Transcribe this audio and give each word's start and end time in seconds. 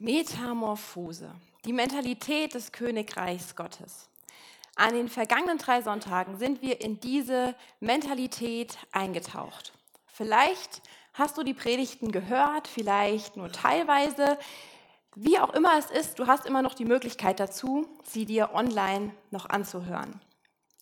Metamorphose, 0.00 1.28
die 1.64 1.72
Mentalität 1.72 2.54
des 2.54 2.70
Königreichs 2.70 3.56
Gottes. 3.56 4.08
An 4.76 4.94
den 4.94 5.08
vergangenen 5.08 5.58
drei 5.58 5.82
Sonntagen 5.82 6.36
sind 6.38 6.62
wir 6.62 6.80
in 6.80 7.00
diese 7.00 7.56
Mentalität 7.80 8.78
eingetaucht. 8.92 9.72
Vielleicht 10.06 10.82
hast 11.14 11.36
du 11.36 11.42
die 11.42 11.52
Predigten 11.52 12.12
gehört, 12.12 12.68
vielleicht 12.68 13.36
nur 13.36 13.50
teilweise. 13.50 14.38
Wie 15.16 15.40
auch 15.40 15.52
immer 15.52 15.76
es 15.76 15.90
ist, 15.90 16.20
du 16.20 16.28
hast 16.28 16.46
immer 16.46 16.62
noch 16.62 16.74
die 16.74 16.84
Möglichkeit 16.84 17.40
dazu, 17.40 17.88
sie 18.04 18.24
dir 18.24 18.54
online 18.54 19.12
noch 19.32 19.50
anzuhören. 19.50 20.20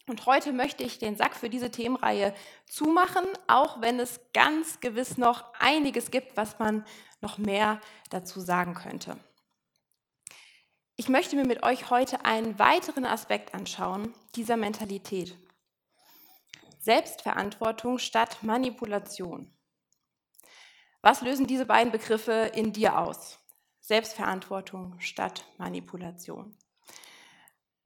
Und 0.08 0.26
heute 0.26 0.52
möchte 0.52 0.84
ich 0.84 0.98
den 0.98 1.16
Sack 1.16 1.34
für 1.34 1.48
diese 1.48 1.70
Themenreihe 1.70 2.34
zumachen, 2.66 3.24
auch 3.48 3.80
wenn 3.80 3.98
es 3.98 4.20
ganz 4.34 4.80
gewiss 4.80 5.16
noch 5.16 5.44
einiges 5.58 6.10
gibt, 6.10 6.36
was 6.36 6.58
man 6.58 6.84
noch 7.26 7.38
mehr 7.38 7.80
dazu 8.10 8.38
sagen 8.40 8.74
könnte. 8.74 9.18
Ich 10.94 11.08
möchte 11.08 11.34
mir 11.34 11.44
mit 11.44 11.64
euch 11.64 11.90
heute 11.90 12.24
einen 12.24 12.56
weiteren 12.60 13.04
Aspekt 13.04 13.52
anschauen 13.52 14.14
dieser 14.36 14.56
Mentalität. 14.56 15.36
Selbstverantwortung 16.78 17.98
statt 17.98 18.38
Manipulation. 18.42 19.52
Was 21.02 21.20
lösen 21.20 21.48
diese 21.48 21.66
beiden 21.66 21.90
Begriffe 21.90 22.52
in 22.54 22.72
dir 22.72 22.96
aus? 22.96 23.40
Selbstverantwortung 23.80 25.00
statt 25.00 25.44
Manipulation. 25.58 26.56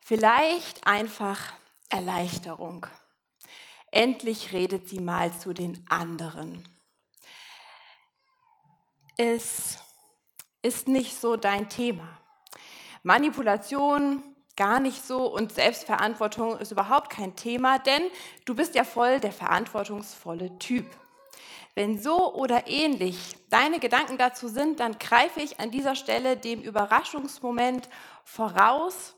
Vielleicht 0.00 0.86
einfach 0.86 1.54
Erleichterung. 1.88 2.86
Endlich 3.90 4.52
redet 4.52 4.86
sie 4.86 5.00
mal 5.00 5.32
zu 5.32 5.54
den 5.54 5.82
anderen. 5.88 6.68
Es 9.16 9.78
ist 10.62 10.88
nicht 10.88 11.20
so 11.20 11.37
dein 11.37 11.68
Thema. 11.68 12.09
Manipulation 13.02 14.23
gar 14.56 14.78
nicht 14.78 15.04
so 15.04 15.26
und 15.26 15.52
Selbstverantwortung 15.52 16.59
ist 16.59 16.71
überhaupt 16.71 17.10
kein 17.10 17.34
Thema, 17.34 17.79
denn 17.79 18.02
du 18.45 18.54
bist 18.54 18.74
ja 18.74 18.84
voll 18.84 19.21
der 19.21 19.32
verantwortungsvolle 19.32 20.59
Typ. 20.59 20.87
Wenn 21.74 21.99
so 21.99 22.34
oder 22.34 22.66
ähnlich 22.66 23.37
deine 23.49 23.79
Gedanken 23.79 24.18
dazu 24.18 24.49
sind, 24.49 24.80
dann 24.80 24.99
greife 24.99 25.40
ich 25.40 25.60
an 25.60 25.71
dieser 25.71 25.95
Stelle 25.95 26.37
dem 26.37 26.60
Überraschungsmoment 26.60 27.88
voraus. 28.24 29.15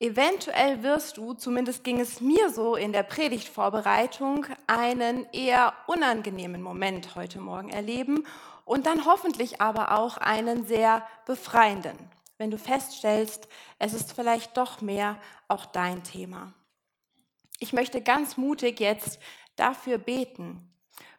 Eventuell 0.00 0.82
wirst 0.82 1.18
du, 1.18 1.34
zumindest 1.34 1.84
ging 1.84 2.00
es 2.00 2.20
mir 2.20 2.50
so 2.50 2.74
in 2.74 2.92
der 2.92 3.02
Predigtvorbereitung, 3.02 4.46
einen 4.66 5.26
eher 5.32 5.74
unangenehmen 5.86 6.62
Moment 6.62 7.14
heute 7.14 7.40
Morgen 7.40 7.70
erleben 7.70 8.24
und 8.68 8.86
dann 8.86 9.04
hoffentlich 9.06 9.60
aber 9.60 9.98
auch 9.98 10.16
einen 10.18 10.66
sehr 10.66 11.06
befreienden 11.26 11.98
wenn 12.38 12.50
du 12.52 12.58
feststellst, 12.58 13.48
es 13.78 13.92
ist 13.92 14.12
vielleicht 14.12 14.56
doch 14.56 14.80
mehr 14.80 15.20
auch 15.48 15.66
dein 15.66 16.04
Thema. 16.04 16.54
Ich 17.58 17.72
möchte 17.72 18.00
ganz 18.00 18.36
mutig 18.36 18.78
jetzt 18.80 19.18
dafür 19.56 19.98
beten. 19.98 20.72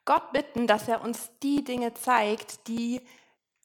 Gott 0.06 0.32
bitten, 0.32 0.66
dass 0.66 0.88
er 0.88 1.02
uns 1.02 1.30
die 1.44 1.64
Dinge 1.64 1.94
zeigt, 1.94 2.68
die 2.70 3.02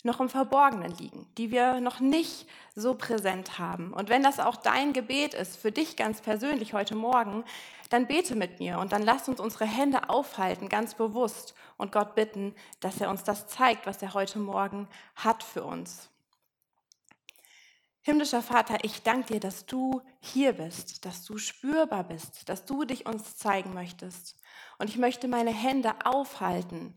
noch 0.05 0.21
im 0.21 0.29
Verborgenen 0.29 0.95
liegen, 0.97 1.27
die 1.39 1.51
wir 1.51 1.81
noch 1.81 1.99
nicht 1.99 2.47
so 2.75 2.95
präsent 2.95 3.59
haben. 3.59 3.93
Und 3.93 4.09
wenn 4.11 4.23
das 4.23 4.39
auch 4.39 4.57
dein 4.57 4.93
Gebet 4.93 5.35
ist, 5.35 5.57
für 5.57 5.73
dich 5.73 5.97
ganz 5.97 6.21
persönlich 6.21 6.75
heute 6.75 6.95
Morgen, 6.95 7.45
dann 7.91 8.07
bete 8.07 8.37
mit 8.37 8.61
mir 8.61 8.79
und 8.79 8.93
dann 8.93 9.03
lass 9.03 9.29
uns 9.29 9.41
unsere 9.41 9.65
Hände 9.65 10.11
aufhalten, 10.11 10.69
ganz 10.69 10.95
bewusst, 10.95 11.55
und 11.77 11.91
Gott 11.91 12.15
bitten, 12.15 12.55
dass 12.81 13.01
er 13.01 13.11
uns 13.11 13.25
das 13.25 13.47
zeigt, 13.49 13.87
was 13.87 14.01
er 14.01 14.15
heute 14.15 14.39
Morgen 14.39 14.89
hat 15.17 15.43
für 15.43 15.65
uns. 15.65 16.09
Himmlischer 18.03 18.43
Vater, 18.43 18.79
ich 18.83 19.03
danke 19.03 19.35
dir, 19.35 19.41
dass 19.41 19.65
du 19.65 20.03
hier 20.21 20.53
bist, 20.53 21.05
dass 21.07 21.25
du 21.25 21.39
spürbar 21.39 22.05
bist, 22.05 22.49
dass 22.49 22.67
du 22.67 22.85
dich 22.85 23.07
uns 23.07 23.37
zeigen 23.37 23.73
möchtest. 23.73 24.37
Und 24.79 24.91
ich 24.91 24.99
möchte 24.99 25.27
meine 25.27 25.53
Hände 25.53 25.95
aufhalten 26.05 26.95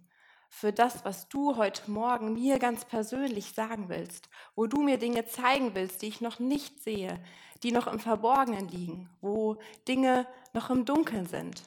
für 0.50 0.72
das, 0.72 1.06
was 1.06 1.30
du 1.30 1.58
heute 1.58 1.90
Morgen 1.92 2.34
mir 2.34 2.60
ganz 2.60 2.86
persönlich 2.86 3.54
sagen 3.54 3.90
willst, 3.90 4.30
wo 4.56 4.68
du 4.68 4.82
mir 4.82 4.98
Dinge 4.98 5.26
zeigen 5.26 5.76
willst, 5.76 6.02
die 6.02 6.08
ich 6.08 6.22
noch 6.22 6.40
nicht 6.40 6.82
sehe, 6.82 7.24
die 7.64 7.72
noch 7.72 7.88
im 7.88 8.00
Verborgenen 8.00 8.68
liegen, 8.68 9.10
wo 9.22 9.58
Dinge 9.88 10.28
noch 10.54 10.70
im 10.70 10.86
Dunkeln 10.86 11.28
sind. 11.28 11.64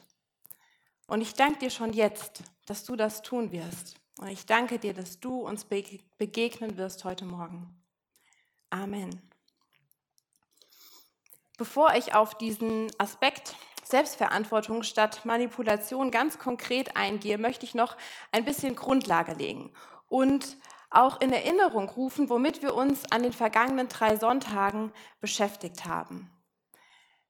Und 1.07 1.21
ich 1.21 1.33
danke 1.33 1.59
dir 1.59 1.69
schon 1.69 1.93
jetzt, 1.93 2.43
dass 2.65 2.85
du 2.85 2.95
das 2.95 3.21
tun 3.21 3.51
wirst. 3.51 3.97
Und 4.17 4.27
ich 4.27 4.45
danke 4.45 4.79
dir, 4.79 4.93
dass 4.93 5.19
du 5.19 5.41
uns 5.41 5.65
begegnen 5.65 6.77
wirst 6.77 7.03
heute 7.03 7.25
Morgen. 7.25 7.75
Amen. 8.69 9.21
Bevor 11.57 11.93
ich 11.95 12.15
auf 12.15 12.37
diesen 12.37 12.89
Aspekt 12.97 13.55
Selbstverantwortung 13.91 14.83
statt 14.83 15.25
Manipulation 15.25 16.11
ganz 16.11 16.39
konkret 16.39 16.97
eingehe, 16.97 17.37
möchte 17.37 17.65
ich 17.65 17.75
noch 17.75 17.95
ein 18.31 18.45
bisschen 18.45 18.75
Grundlage 18.75 19.33
legen 19.33 19.71
und 20.09 20.57
auch 20.89 21.21
in 21.21 21.31
Erinnerung 21.31 21.89
rufen, 21.89 22.29
womit 22.29 22.61
wir 22.61 22.75
uns 22.75 23.09
an 23.11 23.23
den 23.23 23.33
vergangenen 23.33 23.87
drei 23.87 24.17
Sonntagen 24.17 24.91
beschäftigt 25.21 25.85
haben. 25.85 26.29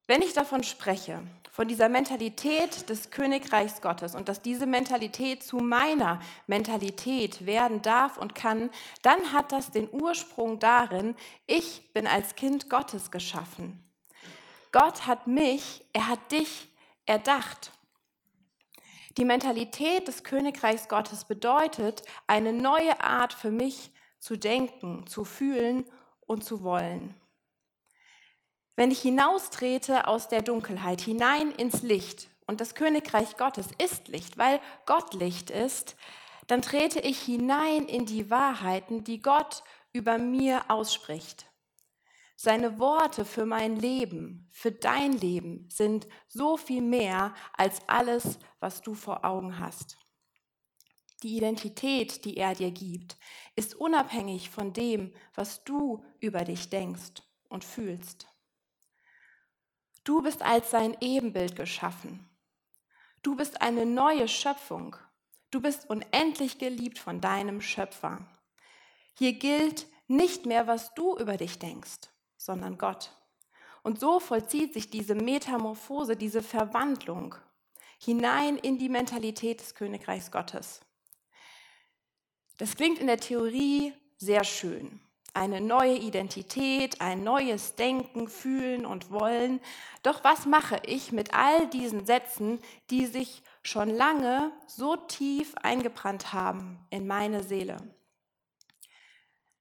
Wenn 0.08 0.22
ich 0.22 0.34
davon 0.34 0.64
spreche, 0.64 1.22
von 1.52 1.68
dieser 1.68 1.90
Mentalität 1.90 2.90
des 2.90 3.12
Königreichs 3.12 3.82
Gottes 3.82 4.16
und 4.16 4.30
dass 4.30 4.42
diese 4.42 4.66
Mentalität 4.66 5.44
zu 5.44 5.58
meiner 5.58 6.20
Mentalität 6.48 7.46
werden 7.46 7.82
darf 7.82 8.18
und 8.18 8.36
kann, 8.36 8.72
dann 9.04 9.34
hat 9.34 9.52
das 9.52 9.70
den 9.70 9.90
Ursprung 9.92 10.60
darin, 10.60 11.16
ich 11.46 11.94
bin 11.94 12.08
als 12.08 12.36
Kind 12.36 12.70
Gottes 12.70 13.12
geschaffen. 13.12 13.91
Gott 14.72 15.08
hat 15.08 15.28
mich, 15.28 15.86
er 15.94 16.08
hat 16.08 16.32
dich 16.32 16.70
erdacht. 17.06 17.72
Die 19.18 19.26
Mentalität 19.26 20.08
des 20.08 20.24
Königreichs 20.24 20.88
Gottes 20.88 21.26
bedeutet, 21.26 22.04
eine 22.28 22.54
neue 22.54 23.02
Art 23.04 23.34
für 23.34 23.52
mich 23.52 23.92
zu 24.20 24.38
denken, 24.38 25.06
zu 25.08 25.26
fühlen 25.26 25.86
und 26.22 26.44
zu 26.44 26.64
wollen. 26.64 27.14
Wenn 28.78 28.92
ich 28.92 29.02
hinaustrete 29.02 30.08
aus 30.08 30.30
der 30.30 30.42
Dunkelheit 30.42 31.02
hinein 31.02 31.52
ins 31.52 31.82
Licht, 31.82 32.32
und 32.52 32.60
das 32.60 32.76
Königreich 32.76 33.38
Gottes 33.38 33.68
ist 33.78 34.10
Licht, 34.10 34.38
weil 34.38 34.60
Gott 34.86 35.14
Licht 35.14 35.50
ist, 35.50 35.96
dann 36.48 36.62
trete 36.62 37.00
ich 37.00 37.22
hinein 37.22 37.86
in 37.86 38.06
die 38.06 38.30
Wahrheiten, 38.30 39.06
die 39.06 39.22
Gott 39.22 39.64
über 39.94 40.18
mir 40.18 40.66
ausspricht. 40.68 41.46
Seine 42.44 42.80
Worte 42.80 43.24
für 43.24 43.46
mein 43.46 43.76
Leben, 43.76 44.48
für 44.50 44.72
dein 44.72 45.14
Leben 45.14 45.70
sind 45.70 46.08
so 46.28 46.58
viel 46.58 46.82
mehr 46.82 47.36
als 47.54 47.88
alles, 47.88 48.40
was 48.60 48.82
du 48.82 48.96
vor 48.96 49.24
Augen 49.24 49.60
hast. 49.60 50.00
Die 51.22 51.38
Identität, 51.38 52.26
die 52.26 52.38
er 52.38 52.56
dir 52.56 52.72
gibt, 52.72 53.16
ist 53.56 53.76
unabhängig 53.76 54.50
von 54.50 54.74
dem, 54.74 55.14
was 55.36 55.64
du 55.66 56.04
über 56.20 56.44
dich 56.44 56.72
denkst 56.72 57.22
und 57.48 57.64
fühlst. 57.64 58.28
Du 60.04 60.24
bist 60.24 60.42
als 60.42 60.72
sein 60.72 60.98
Ebenbild 61.00 61.56
geschaffen. 61.56 62.28
Du 63.22 63.36
bist 63.36 63.62
eine 63.62 63.86
neue 63.86 64.28
Schöpfung. 64.28 64.96
Du 65.52 65.62
bist 65.62 65.88
unendlich 65.92 66.58
geliebt 66.58 66.98
von 66.98 67.22
deinem 67.22 67.62
Schöpfer. 67.62 68.26
Hier 69.14 69.34
gilt 69.34 69.86
nicht 70.08 70.48
mehr, 70.48 70.66
was 70.66 70.96
du 70.96 71.16
über 71.18 71.38
dich 71.38 71.60
denkst, 71.60 72.11
sondern 72.42 72.78
Gott. 72.78 73.12
Und 73.84 74.00
so 74.00 74.20
vollzieht 74.20 74.74
sich 74.74 74.90
diese 74.90 75.16
Metamorphose, 75.16 76.16
diese 76.16 76.42
Verwandlung 76.42 77.36
hinein 78.00 78.58
in 78.58 78.80
die 78.80 78.90
Mentalität 78.90 79.60
des 79.60 79.76
Königreichs 79.76 80.32
Gottes. 80.32 80.82
Das 82.58 82.76
klingt 82.76 83.00
in 83.00 83.08
der 83.08 83.18
Theorie 83.18 83.94
sehr 84.18 84.44
schön. 84.44 85.00
Eine 85.34 85.62
neue 85.62 85.96
Identität, 85.98 87.00
ein 87.00 87.24
neues 87.24 87.76
Denken, 87.76 88.28
Fühlen 88.28 88.86
und 88.86 89.12
Wollen. 89.12 89.62
Doch 90.04 90.24
was 90.24 90.46
mache 90.46 90.82
ich 90.86 91.12
mit 91.12 91.34
all 91.34 91.68
diesen 91.68 92.06
Sätzen, 92.06 92.60
die 92.90 93.06
sich 93.06 93.42
schon 93.64 93.90
lange 93.90 94.52
so 94.68 94.96
tief 94.96 95.56
eingebrannt 95.56 96.34
haben 96.34 96.80
in 96.90 97.08
meine 97.08 97.44
Seele? 97.44 97.78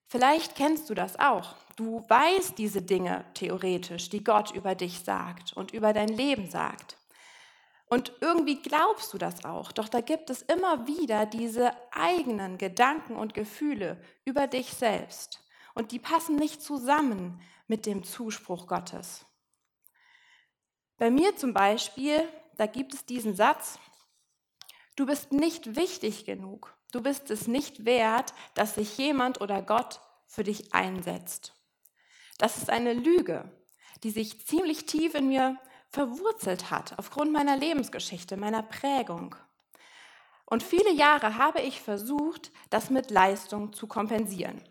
Vielleicht 0.08 0.56
kennst 0.56 0.90
du 0.90 0.94
das 0.94 1.18
auch. 1.20 1.54
Du 1.80 2.04
weißt 2.06 2.58
diese 2.58 2.82
Dinge 2.82 3.24
theoretisch, 3.32 4.10
die 4.10 4.22
Gott 4.22 4.50
über 4.50 4.74
dich 4.74 5.00
sagt 5.00 5.54
und 5.54 5.72
über 5.72 5.94
dein 5.94 6.08
Leben 6.08 6.50
sagt. 6.50 6.98
Und 7.86 8.12
irgendwie 8.20 8.60
glaubst 8.60 9.14
du 9.14 9.18
das 9.18 9.46
auch. 9.46 9.72
Doch 9.72 9.88
da 9.88 10.02
gibt 10.02 10.28
es 10.28 10.42
immer 10.42 10.86
wieder 10.86 11.24
diese 11.24 11.72
eigenen 11.90 12.58
Gedanken 12.58 13.16
und 13.16 13.32
Gefühle 13.32 13.98
über 14.26 14.46
dich 14.46 14.74
selbst. 14.74 15.42
Und 15.74 15.90
die 15.92 15.98
passen 15.98 16.36
nicht 16.36 16.62
zusammen 16.62 17.40
mit 17.66 17.86
dem 17.86 18.04
Zuspruch 18.04 18.66
Gottes. 18.66 19.24
Bei 20.98 21.10
mir 21.10 21.34
zum 21.36 21.54
Beispiel, 21.54 22.28
da 22.58 22.66
gibt 22.66 22.92
es 22.92 23.06
diesen 23.06 23.34
Satz, 23.34 23.78
du 24.96 25.06
bist 25.06 25.32
nicht 25.32 25.76
wichtig 25.76 26.26
genug 26.26 26.76
Du 26.92 27.02
bist 27.02 27.30
es 27.30 27.46
nicht 27.46 27.84
wert, 27.84 28.34
dass 28.54 28.74
sich 28.74 28.98
jemand 28.98 29.40
oder 29.40 29.62
Gott 29.62 30.00
für 30.26 30.42
dich 30.42 30.74
einsetzt. 30.74 31.54
Das 32.40 32.56
ist 32.56 32.70
eine 32.70 32.94
Lüge, 32.94 33.44
die 34.02 34.10
sich 34.10 34.46
ziemlich 34.46 34.86
tief 34.86 35.14
in 35.14 35.28
mir 35.28 35.58
verwurzelt 35.90 36.70
hat, 36.70 36.98
aufgrund 36.98 37.32
meiner 37.32 37.54
Lebensgeschichte, 37.54 38.38
meiner 38.38 38.62
Prägung. 38.62 39.36
Und 40.46 40.62
viele 40.62 40.90
Jahre 40.90 41.36
habe 41.36 41.60
ich 41.60 41.82
versucht, 41.82 42.50
das 42.70 42.88
mit 42.88 43.10
Leistung 43.10 43.74
zu 43.74 43.86
kompensieren. 43.86 44.62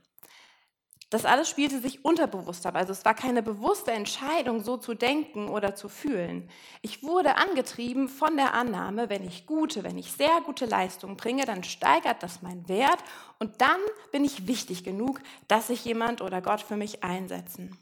Das 1.10 1.26
alles 1.26 1.50
spielte 1.50 1.80
sich 1.80 2.06
unterbewusst 2.06 2.68
ab. 2.68 2.76
Also 2.76 2.92
es 2.92 3.04
war 3.04 3.16
keine 3.16 3.42
bewusste 3.42 3.92
Entscheidung, 3.92 4.64
so 4.64 4.78
zu 4.78 4.94
denken 4.94 5.50
oder 5.50 5.74
zu 5.74 5.90
fühlen. 5.90 6.48
Ich 6.84 7.02
wurde 7.02 7.38
angetrieben 7.38 8.08
von 8.08 8.38
der 8.38 8.54
Annahme, 8.54 9.10
wenn 9.10 9.26
ich 9.28 9.48
gute, 9.48 9.84
wenn 9.84 9.98
ich 9.98 10.12
sehr 10.12 10.42
gute 10.46 10.66
Leistungen 10.66 11.18
bringe, 11.18 11.46
dann 11.46 11.64
steigert 11.64 12.22
das 12.22 12.44
meinen 12.44 12.70
Wert 12.70 13.04
und 13.40 13.60
dann 13.60 13.80
bin 14.12 14.24
ich 14.24 14.46
wichtig 14.46 14.84
genug, 14.84 15.20
dass 15.48 15.68
sich 15.68 15.84
jemand 15.84 16.22
oder 16.22 16.42
Gott 16.42 16.62
für 16.62 16.78
mich 16.78 17.04
einsetzen. 17.04 17.76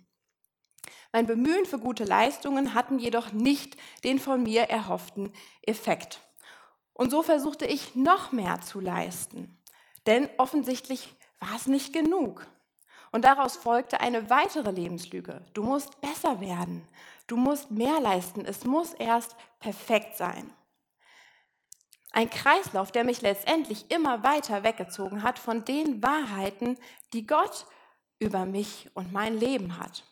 Mein 1.11 1.27
Bemühen 1.27 1.65
für 1.65 1.79
gute 1.79 2.05
Leistungen 2.05 2.73
hatten 2.73 2.97
jedoch 2.97 3.33
nicht 3.33 3.75
den 4.05 4.19
von 4.19 4.43
mir 4.43 4.63
erhofften 4.63 5.33
Effekt. 5.63 6.21
Und 6.93 7.11
so 7.11 7.23
versuchte 7.23 7.65
ich 7.65 7.95
noch 7.95 8.31
mehr 8.31 8.61
zu 8.61 8.79
leisten. 8.79 9.61
Denn 10.05 10.29
offensichtlich 10.37 11.13
war 11.39 11.55
es 11.55 11.67
nicht 11.67 11.91
genug. 11.91 12.47
Und 13.11 13.25
daraus 13.25 13.55
folgte 13.55 13.99
eine 13.99 14.29
weitere 14.29 14.71
Lebenslüge. 14.71 15.45
Du 15.53 15.63
musst 15.63 15.99
besser 16.01 16.39
werden. 16.41 16.87
Du 17.27 17.37
musst 17.37 17.71
mehr 17.71 17.99
leisten. 17.99 18.45
Es 18.45 18.65
muss 18.65 18.93
erst 18.93 19.35
perfekt 19.59 20.17
sein. 20.17 20.53
Ein 22.11 22.29
Kreislauf, 22.29 22.91
der 22.91 23.03
mich 23.03 23.21
letztendlich 23.21 23.91
immer 23.91 24.23
weiter 24.23 24.63
weggezogen 24.63 25.23
hat 25.23 25.39
von 25.39 25.65
den 25.65 26.01
Wahrheiten, 26.01 26.77
die 27.13 27.27
Gott 27.27 27.65
über 28.19 28.45
mich 28.45 28.89
und 28.93 29.13
mein 29.13 29.37
Leben 29.37 29.77
hat. 29.77 30.03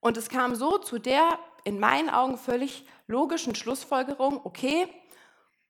Und 0.00 0.16
es 0.16 0.28
kam 0.28 0.54
so 0.54 0.78
zu 0.78 0.98
der 0.98 1.38
in 1.64 1.78
meinen 1.78 2.10
Augen 2.10 2.38
völlig 2.38 2.84
logischen 3.06 3.54
Schlussfolgerung, 3.54 4.40
okay, 4.44 4.88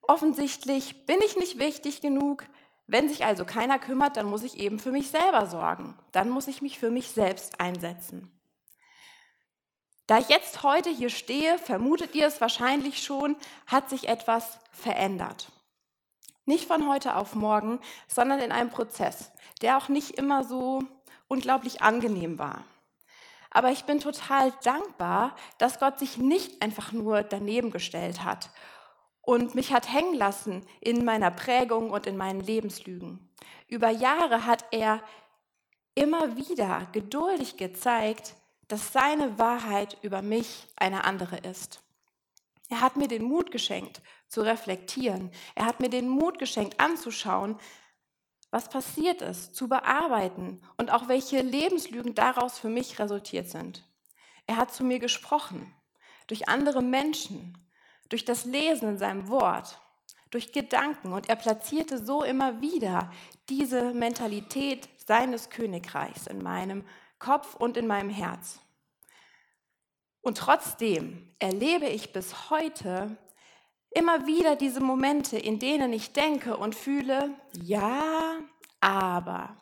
offensichtlich 0.03 1.07
bin 1.07 1.19
ich 1.25 1.37
nicht 1.37 1.59
wichtig 1.59 2.01
genug, 2.01 2.45
wenn 2.93 3.09
sich 3.09 3.25
also 3.25 3.47
keiner 3.47 3.79
kümmert, 3.79 4.19
dann 4.19 4.27
muss 4.27 4.43
ich 4.43 4.59
eben 4.59 4.79
für 4.79 4.93
mich 4.93 5.11
selber 5.11 5.47
sorgen. 5.47 5.95
Dann 6.13 6.29
muss 6.29 6.47
ich 6.47 6.61
mich 6.61 6.79
für 6.79 6.91
mich 6.91 7.09
selbst 7.09 7.59
einsetzen. 7.59 8.31
Da 10.07 10.19
ich 10.19 10.29
jetzt 10.29 10.63
heute 10.63 10.91
hier 10.91 11.09
stehe, 11.09 11.57
vermutet 11.57 12.15
ihr 12.15 12.27
es 12.27 12.43
wahrscheinlich 12.43 13.03
schon, 13.03 13.37
hat 13.67 13.89
sich 13.89 14.09
etwas 14.09 14.59
verändert. 14.73 15.51
Nicht 16.45 16.67
von 16.67 16.87
heute 16.87 17.17
auf 17.17 17.35
morgen, 17.35 17.81
sondern 18.09 18.41
in 18.41 18.53
einem 18.53 18.69
Prozess, 18.69 19.33
der 19.63 19.79
auch 19.79 19.89
nicht 19.89 20.19
immer 20.19 20.45
so 20.45 20.85
unglaublich 21.29 21.81
angenehm 21.81 22.39
war. 22.39 22.63
Aber 23.49 23.71
ich 23.71 23.85
bin 23.85 24.01
total 24.01 24.53
dankbar, 24.65 25.35
dass 25.57 25.81
Gott 25.81 25.99
sich 25.99 26.19
nicht 26.19 26.61
einfach 26.61 26.93
nur 26.93 27.23
daneben 27.23 27.71
gestellt 27.71 28.23
hat 28.23 28.51
und 29.23 29.55
mich 29.55 29.73
hat 29.73 29.91
hängen 29.93 30.15
lassen 30.15 30.67
in 30.81 31.05
meiner 31.05 31.31
Prägung 31.31 31.91
und 31.91 32.07
in 32.07 32.17
meinen 32.17 32.41
Lebenslügen. 32.41 33.31
Über 33.69 33.89
Jahre 33.89 34.45
hat 34.45 34.67
er 34.73 35.03
immer 35.95 36.37
wieder 36.37 36.89
geduldig 36.93 37.57
gezeigt, 37.57 38.35
dass 38.69 38.93
seine 38.93 39.39
Wahrheit 39.39 39.97
über 40.03 40.23
mich 40.23 40.69
eine 40.77 41.05
andere 41.05 41.39
ist. 41.39 41.83
Er 42.69 42.81
hat 42.81 42.97
mir 42.97 43.09
den 43.09 43.23
Mut 43.23 43.51
geschenkt, 43.51 44.01
zu 44.29 44.41
reflektieren. 44.41 45.31
Er 45.55 45.67
hat 45.67 45.81
mir 45.81 45.91
den 45.91 46.09
Mut 46.09 46.39
geschenkt, 46.39 46.81
anzuschauen, 46.81 47.59
was 48.51 48.69
passiert 48.69 49.21
ist, 49.23 49.55
zu 49.55 49.69
bearbeiten 49.69 50.63
und 50.79 50.91
auch 50.91 51.09
welche 51.09 51.41
Lebenslügen 51.41 52.15
daraus 52.15 52.59
für 52.59 52.69
mich 52.69 52.99
resultiert 52.99 53.49
sind. 53.49 53.87
Er 54.47 54.57
hat 54.57 54.73
zu 54.73 54.85
mir 54.85 54.99
gesprochen, 54.99 55.75
durch 56.27 56.49
andere 56.49 56.83
Menschen, 56.83 57.62
durch 58.13 58.25
das 58.25 58.45
Lesen 58.45 58.91
in 58.91 58.99
seinem 58.99 59.29
Wort, 59.29 59.81
durch 60.31 60.53
Gedanken. 60.53 61.13
Und 61.13 61.29
er 61.29 61.37
platzierte 61.37 61.99
so 61.99 62.23
immer 62.23 62.61
wieder 62.61 63.11
diese 63.49 63.95
Mentalität 63.95 64.89
seines 65.07 65.51
Königreichs 65.51 66.27
in 66.27 66.43
meinem 66.43 66.85
Kopf 67.19 67.55
und 67.55 67.77
in 67.77 67.87
meinem 67.87 68.11
Herz. 68.11 68.61
Und 70.21 70.39
trotzdem 70.39 71.35
erlebe 71.39 71.87
ich 71.87 72.13
bis 72.13 72.51
heute 72.51 73.17
immer 73.91 74.27
wieder 74.27 74.57
diese 74.57 74.81
Momente, 74.81 75.39
in 75.39 75.59
denen 75.59 75.93
ich 75.93 76.13
denke 76.13 76.57
und 76.57 76.75
fühle, 76.75 77.35
ja, 77.53 78.37
aber. 78.81 79.57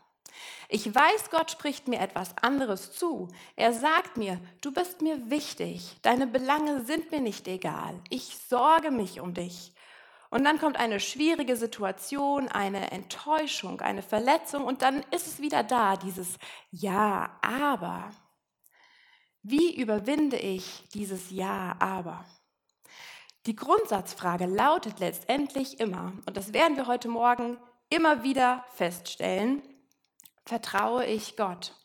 Ich 0.72 0.94
weiß, 0.94 1.31
Gott 1.31 1.50
spricht 1.50 1.88
mir 1.88 1.99
etwas 1.99 2.38
anderes 2.38 2.93
zu. 2.93 3.26
Er 3.56 3.72
sagt 3.72 4.17
mir, 4.17 4.40
du 4.61 4.72
bist 4.72 5.02
mir 5.02 5.28
wichtig, 5.28 5.96
deine 6.02 6.28
Belange 6.28 6.84
sind 6.84 7.11
mir 7.11 7.20
nicht 7.20 7.49
egal, 7.49 8.00
ich 8.08 8.38
sorge 8.49 8.93
mich 8.93 9.20
um 9.20 9.34
dich. 9.34 9.72
Und 10.31 10.44
dann 10.44 10.61
kommt 10.61 10.78
eine 10.78 11.00
schwierige 11.00 11.56
Situation, 11.56 12.46
eine 12.46 12.93
Enttäuschung, 12.93 13.81
eine 13.81 14.02
Verletzung 14.02 14.62
und 14.64 14.82
dann 14.82 15.05
ist 15.11 15.26
es 15.26 15.40
wieder 15.40 15.64
da, 15.64 15.96
dieses 15.96 16.38
Ja, 16.70 17.37
aber. 17.43 18.12
Wie 19.43 19.75
überwinde 19.75 20.37
ich 20.37 20.88
dieses 20.94 21.31
Ja, 21.32 21.75
aber? 21.81 22.25
Die 23.46 23.56
Grundsatzfrage 23.56 24.46
lautet 24.46 25.00
letztendlich 25.00 25.81
immer, 25.81 26.12
und 26.26 26.37
das 26.37 26.52
werden 26.52 26.76
wir 26.76 26.87
heute 26.87 27.08
Morgen 27.08 27.58
immer 27.88 28.22
wieder 28.22 28.64
feststellen, 28.75 29.62
vertraue 30.50 31.06
ich 31.06 31.37
Gott? 31.37 31.76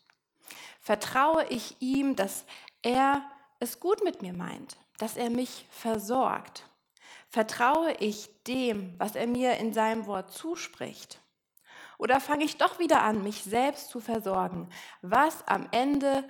Vertraue 0.80 1.46
ich 1.50 1.76
ihm, 1.80 2.16
dass 2.16 2.44
er 2.82 3.22
es 3.60 3.78
gut 3.78 4.02
mit 4.02 4.22
mir 4.22 4.32
meint, 4.32 4.76
dass 4.98 5.16
er 5.16 5.30
mich 5.30 5.68
versorgt? 5.70 6.68
Vertraue 7.28 7.92
ich 8.00 8.28
dem, 8.42 8.98
was 8.98 9.14
er 9.14 9.28
mir 9.28 9.58
in 9.58 9.72
seinem 9.72 10.06
Wort 10.06 10.32
zuspricht? 10.32 11.20
Oder 11.96 12.18
fange 12.18 12.44
ich 12.44 12.56
doch 12.56 12.80
wieder 12.80 13.02
an, 13.02 13.22
mich 13.22 13.44
selbst 13.44 13.88
zu 13.88 14.00
versorgen, 14.00 14.68
was 15.00 15.46
am 15.46 15.68
Ende 15.70 16.28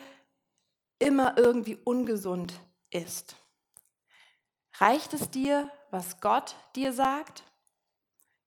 immer 0.98 1.38
irgendwie 1.38 1.78
ungesund 1.84 2.52
ist? 2.90 3.34
Reicht 4.74 5.14
es 5.14 5.30
dir, 5.30 5.70
was 5.90 6.20
Gott 6.20 6.54
dir 6.74 6.92
sagt? 6.92 7.44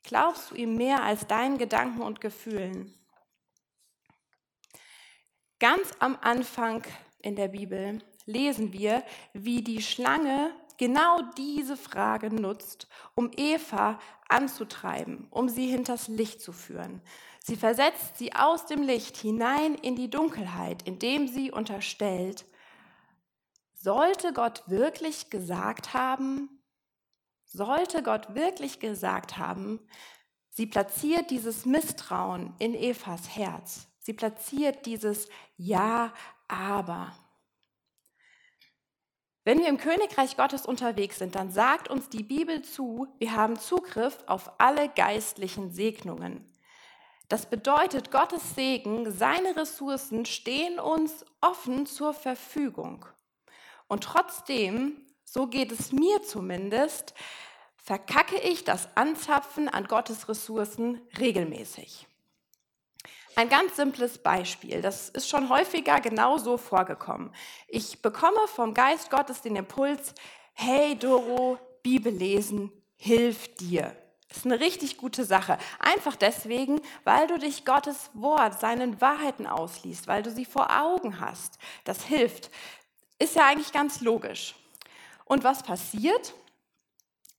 Glaubst 0.04 0.52
du 0.52 0.56
ihm 0.56 0.76
mehr 0.76 1.02
als 1.02 1.26
deinen 1.26 1.58
Gedanken 1.58 2.04
und 2.04 2.22
Gefühlen? 2.22 2.94
Ganz 5.60 5.92
am 6.00 6.18
Anfang 6.22 6.84
in 7.22 7.36
der 7.36 7.50
Bibel 7.50 8.02
lesen 8.26 8.72
wir, 8.72 9.04
wie 9.34 9.62
die 9.62 9.82
Schlange 9.82 10.54
genau 10.78 11.22
diese 11.38 11.76
Frage 11.76 12.34
nutzt, 12.34 12.88
um 13.14 13.30
Eva 13.36 14.00
anzutreiben, 14.30 15.28
um 15.30 15.50
sie 15.50 15.68
hinters 15.68 16.08
Licht 16.08 16.42
zu 16.42 16.54
führen. 16.54 17.02
Sie 17.44 17.58
versetzt 17.58 18.18
sie 18.18 18.34
aus 18.34 18.68
dem 18.68 18.84
Licht 18.84 19.18
hinein 19.18 19.76
in 19.76 19.98
die 19.98 20.10
Dunkelheit, 20.10 20.84
indem 20.88 21.28
sie 21.28 21.52
unterstellt, 21.52 22.46
sollte 23.74 24.32
Gott 24.32 24.64
wirklich 24.68 25.30
gesagt 25.30 25.94
haben, 25.94 26.62
sollte 27.44 28.02
Gott 28.02 28.34
wirklich 28.34 28.80
gesagt 28.80 29.38
haben, 29.38 29.82
sie 30.52 30.68
platziert 30.68 31.32
dieses 31.32 31.66
Misstrauen 31.66 32.54
in 32.60 32.76
Evas 32.76 33.36
Herz. 33.36 33.89
Sie 34.10 34.14
platziert 34.14 34.88
dieses 34.88 35.30
Ja, 35.56 36.12
aber. 36.48 37.16
Wenn 39.44 39.60
wir 39.60 39.68
im 39.68 39.78
Königreich 39.78 40.36
Gottes 40.36 40.66
unterwegs 40.66 41.20
sind, 41.20 41.36
dann 41.36 41.52
sagt 41.52 41.92
uns 41.92 42.10
die 42.10 42.24
Bibel 42.24 42.64
zu, 42.64 43.06
wir 43.20 43.36
haben 43.36 43.60
Zugriff 43.60 44.18
auf 44.26 44.60
alle 44.60 44.90
geistlichen 44.90 45.70
Segnungen. 45.70 46.52
Das 47.28 47.46
bedeutet, 47.52 48.10
Gottes 48.10 48.56
Segen, 48.56 49.12
seine 49.12 49.56
Ressourcen 49.56 50.26
stehen 50.26 50.80
uns 50.80 51.24
offen 51.40 51.86
zur 51.86 52.16
Verfügung. 52.16 53.06
Und 53.88 54.06
trotzdem, 54.06 55.06
so 55.24 55.46
geht 55.46 55.72
es 55.72 55.92
mir 55.92 56.24
zumindest, 56.24 57.14
verkacke 57.78 58.40
ich 58.40 58.64
das 58.64 58.90
Anzapfen 58.98 59.70
an 59.70 59.84
Gottes 59.84 60.28
Ressourcen 60.28 61.00
regelmäßig. 61.20 62.09
Ein 63.36 63.50
ganz 63.50 63.76
simples 63.76 64.18
Beispiel, 64.18 64.82
das 64.82 65.10
ist 65.10 65.30
schon 65.30 65.50
häufiger 65.50 66.02
genau 66.02 66.38
so 66.38 66.58
vorgekommen. 66.58 67.34
Ich 67.68 68.02
bekomme 68.02 68.40
vom 68.48 68.74
Geist 68.74 69.10
Gottes 69.10 69.42
den 69.42 69.56
Impuls, 69.56 70.14
hey 70.54 70.98
Doro, 70.98 71.58
Bibel 71.82 72.12
lesen 72.12 72.72
hilft 73.00 73.62
dir. 73.62 73.96
Das 74.28 74.40
ist 74.40 74.46
eine 74.46 74.60
richtig 74.60 74.98
gute 74.98 75.24
Sache. 75.24 75.58
Einfach 75.80 76.16
deswegen, 76.16 76.82
weil 77.04 77.26
du 77.26 77.40
dich 77.40 77.66
Gottes 77.66 78.12
Wort, 78.14 78.60
seinen 78.60 79.02
Wahrheiten 79.02 79.48
ausliest, 79.48 80.08
weil 80.08 80.22
du 80.22 80.30
sie 80.30 80.46
vor 80.46 80.70
Augen 80.70 81.20
hast. 81.20 81.58
Das 81.86 82.04
hilft. 82.04 82.52
Ist 83.18 83.36
ja 83.36 83.48
eigentlich 83.48 83.72
ganz 83.72 84.02
logisch. 84.02 84.56
Und 85.26 85.44
was 85.44 85.64
passiert? 85.64 86.36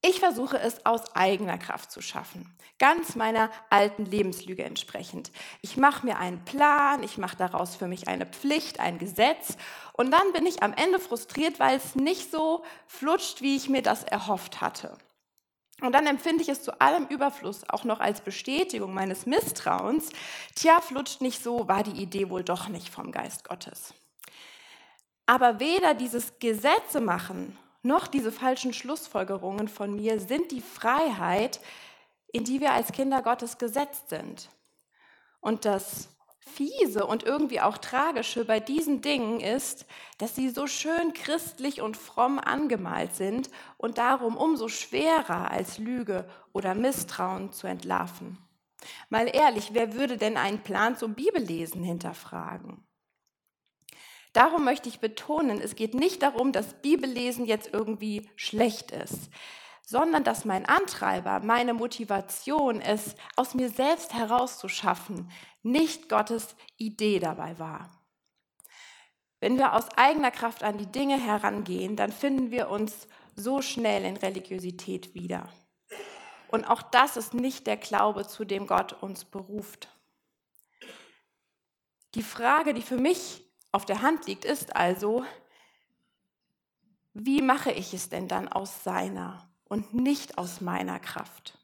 Ich 0.02 0.18
versuche 0.18 0.58
es 0.58 0.86
aus 0.86 1.14
eigener 1.14 1.58
Kraft 1.58 1.90
zu 1.90 2.00
schaffen, 2.00 2.50
ganz 2.78 3.16
meiner 3.16 3.50
alten 3.68 4.06
Lebenslüge 4.06 4.64
entsprechend. 4.64 5.30
Ich 5.60 5.76
mache 5.76 6.06
mir 6.06 6.18
einen 6.18 6.42
Plan, 6.46 7.02
ich 7.02 7.18
mache 7.18 7.36
daraus 7.36 7.76
für 7.76 7.86
mich 7.86 8.08
eine 8.08 8.24
Pflicht, 8.24 8.80
ein 8.80 8.98
Gesetz 8.98 9.58
und 9.92 10.10
dann 10.10 10.32
bin 10.32 10.46
ich 10.46 10.62
am 10.62 10.72
Ende 10.72 11.00
frustriert, 11.00 11.60
weil 11.60 11.76
es 11.76 11.96
nicht 11.96 12.30
so 12.30 12.64
flutscht, 12.86 13.42
wie 13.42 13.56
ich 13.56 13.68
mir 13.68 13.82
das 13.82 14.02
erhofft 14.02 14.62
hatte. 14.62 14.96
Und 15.82 15.92
dann 15.92 16.06
empfinde 16.06 16.42
ich 16.42 16.48
es 16.48 16.62
zu 16.62 16.80
allem 16.80 17.06
Überfluss 17.06 17.68
auch 17.68 17.84
noch 17.84 18.00
als 18.00 18.22
Bestätigung 18.22 18.94
meines 18.94 19.26
Misstrauens. 19.26 20.10
Tja, 20.54 20.80
flutscht 20.80 21.20
nicht 21.20 21.42
so, 21.42 21.68
war 21.68 21.82
die 21.82 22.02
Idee 22.02 22.30
wohl 22.30 22.44
doch 22.44 22.68
nicht 22.68 22.88
vom 22.88 23.12
Geist 23.12 23.44
Gottes. 23.44 23.94
Aber 25.26 25.60
weder 25.60 25.94
dieses 25.94 26.38
Gesetze 26.38 27.00
machen 27.00 27.56
noch 27.82 28.06
diese 28.06 28.32
falschen 28.32 28.72
Schlussfolgerungen 28.72 29.68
von 29.68 29.94
mir 29.94 30.20
sind 30.20 30.50
die 30.50 30.60
Freiheit, 30.60 31.60
in 32.32 32.44
die 32.44 32.60
wir 32.60 32.72
als 32.72 32.92
Kinder 32.92 33.22
Gottes 33.22 33.58
gesetzt 33.58 34.08
sind. 34.10 34.50
Und 35.40 35.64
das 35.64 36.08
Fiese 36.40 37.06
und 37.06 37.22
irgendwie 37.22 37.60
auch 37.60 37.78
Tragische 37.78 38.44
bei 38.44 38.60
diesen 38.60 39.00
Dingen 39.00 39.40
ist, 39.40 39.86
dass 40.18 40.34
sie 40.34 40.50
so 40.50 40.66
schön 40.66 41.12
christlich 41.12 41.80
und 41.80 41.96
fromm 41.96 42.38
angemalt 42.38 43.14
sind 43.14 43.50
und 43.76 43.98
darum 43.98 44.36
umso 44.36 44.68
schwerer 44.68 45.50
als 45.50 45.78
Lüge 45.78 46.28
oder 46.52 46.74
Misstrauen 46.74 47.52
zu 47.52 47.66
entlarven. 47.66 48.38
Mal 49.08 49.26
ehrlich, 49.26 49.70
wer 49.72 49.94
würde 49.94 50.16
denn 50.16 50.36
einen 50.36 50.62
Plan 50.62 50.96
zum 50.96 51.14
Bibellesen 51.14 51.82
hinterfragen? 51.82 52.84
Darum 54.32 54.64
möchte 54.64 54.88
ich 54.88 55.00
betonen, 55.00 55.60
es 55.60 55.74
geht 55.74 55.94
nicht 55.94 56.22
darum, 56.22 56.52
dass 56.52 56.80
Bibellesen 56.80 57.46
jetzt 57.46 57.72
irgendwie 57.72 58.30
schlecht 58.36 58.92
ist, 58.92 59.30
sondern 59.84 60.22
dass 60.22 60.44
mein 60.44 60.66
Antreiber, 60.66 61.40
meine 61.40 61.74
Motivation, 61.74 62.80
es 62.80 63.16
aus 63.34 63.54
mir 63.54 63.70
selbst 63.70 64.14
herauszuschaffen, 64.14 65.30
nicht 65.62 66.08
Gottes 66.08 66.54
Idee 66.76 67.18
dabei 67.18 67.58
war. 67.58 67.90
Wenn 69.40 69.58
wir 69.58 69.74
aus 69.74 69.88
eigener 69.96 70.30
Kraft 70.30 70.62
an 70.62 70.78
die 70.78 70.86
Dinge 70.86 71.18
herangehen, 71.18 71.96
dann 71.96 72.12
finden 72.12 72.50
wir 72.50 72.68
uns 72.68 73.08
so 73.34 73.62
schnell 73.62 74.04
in 74.04 74.16
Religiosität 74.16 75.14
wieder. 75.14 75.48
Und 76.48 76.66
auch 76.66 76.82
das 76.82 77.16
ist 77.16 77.34
nicht 77.34 77.66
der 77.66 77.76
Glaube, 77.76 78.26
zu 78.26 78.44
dem 78.44 78.66
Gott 78.66 78.92
uns 79.02 79.24
beruft. 79.24 79.88
Die 82.14 82.22
Frage, 82.22 82.74
die 82.74 82.82
für 82.82 82.96
mich 82.96 83.49
auf 83.72 83.86
der 83.86 84.02
Hand 84.02 84.26
liegt, 84.26 84.44
ist 84.44 84.74
also, 84.74 85.24
wie 87.12 87.42
mache 87.42 87.72
ich 87.72 87.94
es 87.94 88.08
denn 88.08 88.28
dann 88.28 88.48
aus 88.48 88.84
seiner 88.84 89.50
und 89.64 89.94
nicht 89.94 90.38
aus 90.38 90.60
meiner 90.60 90.98
Kraft? 90.98 91.58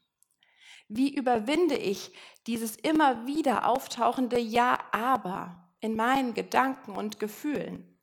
Wie 0.87 1.13
überwinde 1.13 1.75
ich 1.75 2.13
dieses 2.47 2.77
immer 2.77 3.27
wieder 3.27 3.67
auftauchende 3.67 4.39
Ja, 4.39 4.79
aber 4.91 5.69
in 5.81 5.95
meinen 5.95 6.33
Gedanken 6.33 6.91
und 6.91 7.19
Gefühlen? 7.19 7.99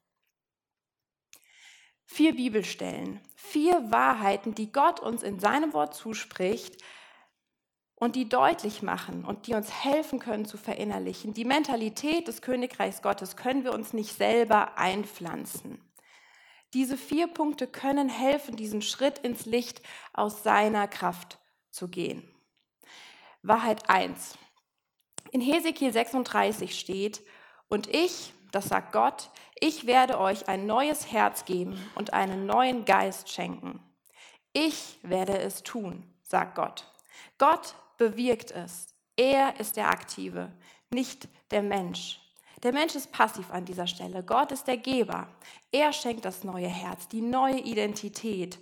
Vier 2.04 2.36
Bibelstellen, 2.36 3.20
vier 3.34 3.90
Wahrheiten, 3.90 4.54
die 4.54 4.70
Gott 4.70 5.00
uns 5.00 5.22
in 5.22 5.40
seinem 5.40 5.72
Wort 5.72 5.94
zuspricht, 5.94 6.82
und 8.04 8.16
die 8.16 8.28
deutlich 8.28 8.82
machen 8.82 9.24
und 9.24 9.46
die 9.46 9.54
uns 9.54 9.72
helfen 9.82 10.18
können 10.18 10.44
zu 10.44 10.58
verinnerlichen. 10.58 11.32
Die 11.32 11.46
Mentalität 11.46 12.28
des 12.28 12.42
Königreichs 12.42 13.00
Gottes 13.00 13.34
können 13.34 13.64
wir 13.64 13.72
uns 13.72 13.94
nicht 13.94 14.14
selber 14.14 14.76
einpflanzen. 14.76 15.80
Diese 16.74 16.98
vier 16.98 17.28
Punkte 17.28 17.66
können 17.66 18.10
helfen, 18.10 18.56
diesen 18.56 18.82
Schritt 18.82 19.20
ins 19.20 19.46
Licht 19.46 19.80
aus 20.12 20.42
seiner 20.42 20.86
Kraft 20.86 21.38
zu 21.70 21.88
gehen. 21.88 22.28
Wahrheit 23.42 23.88
1. 23.88 24.36
In 25.30 25.40
Hesekiel 25.40 25.92
36 25.92 26.78
steht, 26.78 27.22
und 27.68 27.86
ich, 27.86 28.34
das 28.52 28.68
sagt 28.68 28.92
Gott, 28.92 29.30
ich 29.58 29.86
werde 29.86 30.20
euch 30.20 30.46
ein 30.46 30.66
neues 30.66 31.10
Herz 31.10 31.46
geben 31.46 31.78
und 31.94 32.12
einen 32.12 32.44
neuen 32.44 32.84
Geist 32.84 33.30
schenken. 33.30 33.80
Ich 34.52 34.98
werde 35.02 35.38
es 35.38 35.62
tun, 35.62 36.04
sagt 36.22 36.54
Gott. 36.54 36.92
Gott 37.38 37.74
bewirkt 37.96 38.50
es. 38.50 38.94
Er 39.16 39.58
ist 39.60 39.76
der 39.76 39.88
Aktive, 39.88 40.50
nicht 40.90 41.28
der 41.50 41.62
Mensch. 41.62 42.20
Der 42.62 42.72
Mensch 42.72 42.94
ist 42.94 43.12
passiv 43.12 43.50
an 43.50 43.64
dieser 43.64 43.86
Stelle. 43.86 44.22
Gott 44.22 44.50
ist 44.50 44.66
der 44.66 44.78
Geber. 44.78 45.28
Er 45.70 45.92
schenkt 45.92 46.24
das 46.24 46.44
neue 46.44 46.68
Herz, 46.68 47.08
die 47.08 47.20
neue 47.20 47.60
Identität, 47.60 48.58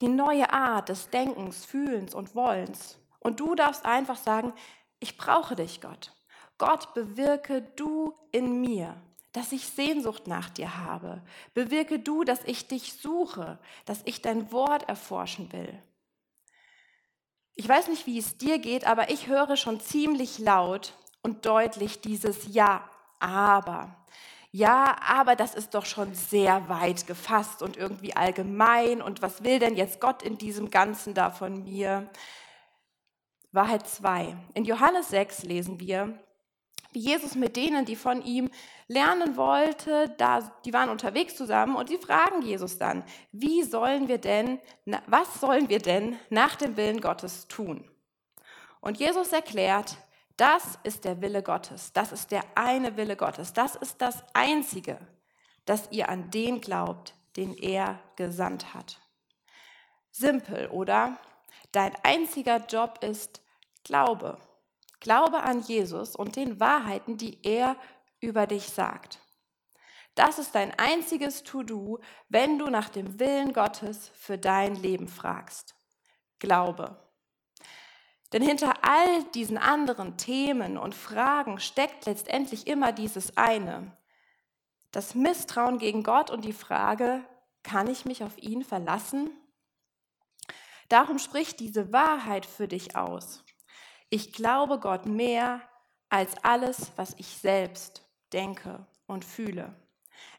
die 0.00 0.08
neue 0.08 0.52
Art 0.52 0.88
des 0.88 1.10
Denkens, 1.10 1.64
Fühlens 1.64 2.14
und 2.14 2.34
Wollens. 2.34 2.98
Und 3.18 3.40
du 3.40 3.54
darfst 3.56 3.84
einfach 3.84 4.16
sagen, 4.16 4.52
ich 5.00 5.16
brauche 5.16 5.56
dich, 5.56 5.80
Gott. 5.80 6.14
Gott, 6.58 6.94
bewirke 6.94 7.62
du 7.76 8.14
in 8.30 8.60
mir, 8.60 9.00
dass 9.32 9.52
ich 9.52 9.66
Sehnsucht 9.66 10.26
nach 10.26 10.50
dir 10.50 10.78
habe. 10.78 11.22
Bewirke 11.54 11.98
du, 11.98 12.24
dass 12.24 12.44
ich 12.44 12.68
dich 12.68 12.94
suche, 12.94 13.58
dass 13.84 14.02
ich 14.04 14.22
dein 14.22 14.50
Wort 14.52 14.88
erforschen 14.88 15.52
will. 15.52 15.82
Ich 17.60 17.68
weiß 17.68 17.88
nicht, 17.88 18.06
wie 18.06 18.20
es 18.20 18.38
dir 18.38 18.60
geht, 18.60 18.86
aber 18.86 19.10
ich 19.10 19.26
höre 19.26 19.56
schon 19.56 19.80
ziemlich 19.80 20.38
laut 20.38 20.92
und 21.22 21.44
deutlich 21.44 22.00
dieses 22.00 22.54
Ja, 22.54 22.88
aber. 23.18 23.96
Ja, 24.52 24.94
aber 25.04 25.34
das 25.34 25.56
ist 25.56 25.74
doch 25.74 25.84
schon 25.84 26.14
sehr 26.14 26.68
weit 26.68 27.08
gefasst 27.08 27.60
und 27.60 27.76
irgendwie 27.76 28.14
allgemein. 28.14 29.02
Und 29.02 29.22
was 29.22 29.42
will 29.42 29.58
denn 29.58 29.74
jetzt 29.74 30.00
Gott 30.00 30.22
in 30.22 30.38
diesem 30.38 30.70
Ganzen 30.70 31.14
da 31.14 31.32
von 31.32 31.64
mir? 31.64 32.08
Wahrheit 33.50 33.88
2. 33.88 34.36
In 34.54 34.64
Johannes 34.64 35.08
6 35.08 35.42
lesen 35.42 35.80
wir, 35.80 36.16
wie 36.92 37.00
Jesus 37.00 37.34
mit 37.34 37.56
denen, 37.56 37.84
die 37.84 37.96
von 37.96 38.22
ihm 38.22 38.50
lernen 38.88 39.36
wollte, 39.36 40.08
da, 40.16 40.40
die 40.64 40.72
waren 40.72 40.88
unterwegs 40.88 41.36
zusammen 41.36 41.76
und 41.76 41.88
sie 41.88 41.98
fragen 41.98 42.42
Jesus 42.42 42.78
dann, 42.78 43.04
wie 43.32 43.62
sollen 43.62 44.08
wir 44.08 44.18
denn, 44.18 44.58
was 45.06 45.40
sollen 45.40 45.68
wir 45.68 45.78
denn 45.78 46.18
nach 46.30 46.56
dem 46.56 46.76
Willen 46.76 47.00
Gottes 47.00 47.46
tun? 47.48 47.88
Und 48.80 48.98
Jesus 48.98 49.32
erklärt, 49.32 49.98
das 50.38 50.78
ist 50.84 51.04
der 51.04 51.20
Wille 51.20 51.42
Gottes, 51.42 51.92
das 51.92 52.12
ist 52.12 52.30
der 52.30 52.42
eine 52.54 52.96
Wille 52.96 53.16
Gottes, 53.16 53.52
das 53.52 53.76
ist 53.76 54.00
das 54.00 54.24
Einzige, 54.32 54.98
dass 55.66 55.90
ihr 55.90 56.08
an 56.08 56.30
den 56.30 56.60
glaubt, 56.60 57.14
den 57.36 57.54
er 57.54 58.00
gesandt 58.16 58.72
hat. 58.72 58.98
Simpel, 60.10 60.68
oder? 60.68 61.18
Dein 61.72 61.92
einziger 62.02 62.64
Job 62.66 63.00
ist 63.02 63.42
Glaube. 63.84 64.38
Glaube 65.00 65.42
an 65.42 65.60
Jesus 65.60 66.16
und 66.16 66.36
den 66.36 66.58
Wahrheiten, 66.58 67.18
die 67.18 67.38
er 67.42 67.76
über 68.20 68.46
dich 68.46 68.68
sagt. 68.68 69.20
Das 70.18 70.40
ist 70.40 70.56
dein 70.56 70.76
einziges 70.80 71.44
To-Do, 71.44 72.00
wenn 72.28 72.58
du 72.58 72.68
nach 72.70 72.88
dem 72.88 73.20
Willen 73.20 73.52
Gottes 73.52 74.10
für 74.14 74.36
dein 74.36 74.74
Leben 74.74 75.06
fragst. 75.06 75.76
Glaube. 76.40 76.96
Denn 78.32 78.42
hinter 78.42 78.82
all 78.82 79.22
diesen 79.34 79.58
anderen 79.58 80.16
Themen 80.16 80.76
und 80.76 80.96
Fragen 80.96 81.60
steckt 81.60 82.06
letztendlich 82.06 82.66
immer 82.66 82.90
dieses 82.90 83.36
eine. 83.36 83.96
Das 84.90 85.14
Misstrauen 85.14 85.78
gegen 85.78 86.02
Gott 86.02 86.30
und 86.32 86.44
die 86.44 86.52
Frage, 86.52 87.24
kann 87.62 87.86
ich 87.86 88.04
mich 88.04 88.24
auf 88.24 88.36
ihn 88.38 88.64
verlassen? 88.64 89.30
Darum 90.88 91.20
spricht 91.20 91.60
diese 91.60 91.92
Wahrheit 91.92 92.44
für 92.44 92.66
dich 92.66 92.96
aus. 92.96 93.44
Ich 94.10 94.32
glaube 94.32 94.80
Gott 94.80 95.06
mehr 95.06 95.60
als 96.08 96.42
alles, 96.42 96.90
was 96.96 97.14
ich 97.18 97.28
selbst 97.28 98.07
denke 98.32 98.86
und 99.06 99.24
fühle. 99.24 99.74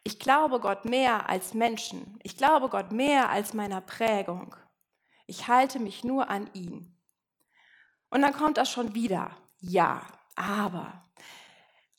Ich 0.03 0.19
glaube 0.19 0.59
Gott 0.59 0.85
mehr 0.85 1.29
als 1.29 1.53
Menschen. 1.53 2.19
Ich 2.23 2.37
glaube 2.37 2.69
Gott 2.69 2.91
mehr 2.91 3.29
als 3.29 3.53
meiner 3.53 3.81
Prägung. 3.81 4.55
Ich 5.27 5.47
halte 5.47 5.79
mich 5.79 6.03
nur 6.03 6.29
an 6.29 6.49
ihn. 6.53 6.95
Und 8.09 8.21
dann 8.21 8.33
kommt 8.33 8.57
das 8.57 8.69
schon 8.69 8.95
wieder. 8.95 9.35
Ja, 9.59 10.01
aber. 10.35 11.03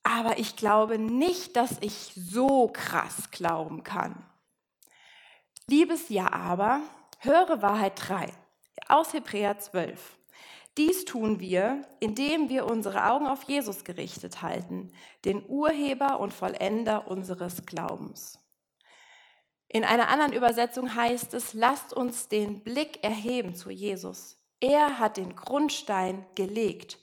Aber 0.02 0.38
ich 0.38 0.56
glaube 0.56 0.98
nicht, 0.98 1.56
dass 1.56 1.78
ich 1.80 2.12
so 2.16 2.68
krass 2.68 3.30
glauben 3.30 3.84
kann. 3.84 4.24
Liebes 5.66 6.08
Ja, 6.08 6.32
aber, 6.32 6.80
höre 7.18 7.62
Wahrheit 7.62 7.92
3 7.96 8.32
aus 8.88 9.12
Hebräer 9.12 9.58
12. 9.58 10.18
Dies 10.80 11.04
tun 11.04 11.40
wir, 11.40 11.86
indem 12.00 12.48
wir 12.48 12.64
unsere 12.64 13.10
Augen 13.10 13.26
auf 13.26 13.42
Jesus 13.42 13.84
gerichtet 13.84 14.40
halten, 14.40 14.90
den 15.26 15.44
Urheber 15.46 16.18
und 16.20 16.32
Vollender 16.32 17.06
unseres 17.06 17.66
Glaubens. 17.66 18.38
In 19.68 19.84
einer 19.84 20.08
anderen 20.08 20.32
Übersetzung 20.32 20.94
heißt 20.94 21.34
es, 21.34 21.52
lasst 21.52 21.92
uns 21.92 22.28
den 22.28 22.64
Blick 22.64 23.04
erheben 23.04 23.54
zu 23.54 23.68
Jesus. 23.68 24.42
Er 24.58 24.98
hat 24.98 25.18
den 25.18 25.36
Grundstein 25.36 26.24
gelegt 26.34 26.98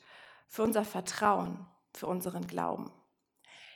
für 0.47 0.63
unser 0.63 0.83
Vertrauen, 0.83 1.63
für 1.93 2.07
unseren 2.07 2.47
Glauben. 2.47 2.91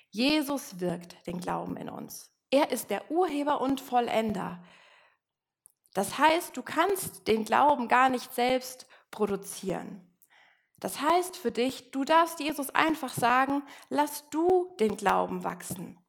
Jesus 0.10 0.80
wirkt 0.80 1.28
den 1.28 1.40
Glauben 1.40 1.78
in 1.78 1.90
uns. 1.90 2.36
Er 2.50 2.72
ist 2.72 2.90
der 2.90 3.12
Urheber 3.12 3.62
und 3.62 3.80
Vollender 3.80 4.64
Das 5.94 6.18
heißt, 6.18 6.58
du 6.58 6.64
kannst 6.64 7.28
den 7.28 7.46
Glauben 7.46 7.88
gar 7.88 8.10
nicht 8.10 8.34
selbst 8.34 8.88
produzieren. 9.12 10.02
Das 10.80 11.00
heißt 11.00 11.38
für 11.38 11.52
dich, 11.52 11.92
du 11.92 12.04
darfst 12.04 12.40
Jesus 12.40 12.72
einfach 12.72 13.14
sagen, 13.14 13.62
lass 13.90 14.28
du 14.30 14.76
den 14.80 14.98
Glauben 14.98 15.44
wachsen. 15.44 16.00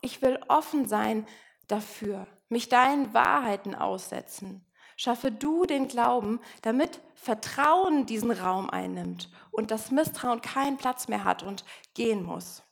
Ich 0.00 0.22
will 0.22 0.40
offen 0.48 0.88
sein 0.88 1.26
dafür, 1.68 2.26
mich 2.48 2.68
deinen 2.68 3.12
Wahrheiten 3.12 3.74
aussetzen. 3.74 4.64
Schaffe 4.96 5.30
du 5.30 5.66
den 5.66 5.88
Glauben, 5.88 6.40
damit 6.62 7.02
Vertrauen 7.14 8.06
diesen 8.06 8.30
Raum 8.30 8.70
einnimmt 8.70 9.30
und 9.50 9.70
das 9.70 9.90
Misstrauen 9.90 10.40
keinen 10.40 10.78
Platz 10.78 11.08
mehr 11.08 11.24
hat 11.24 11.42
und 11.42 11.64
gehen 11.92 12.22
muss. 12.22 12.62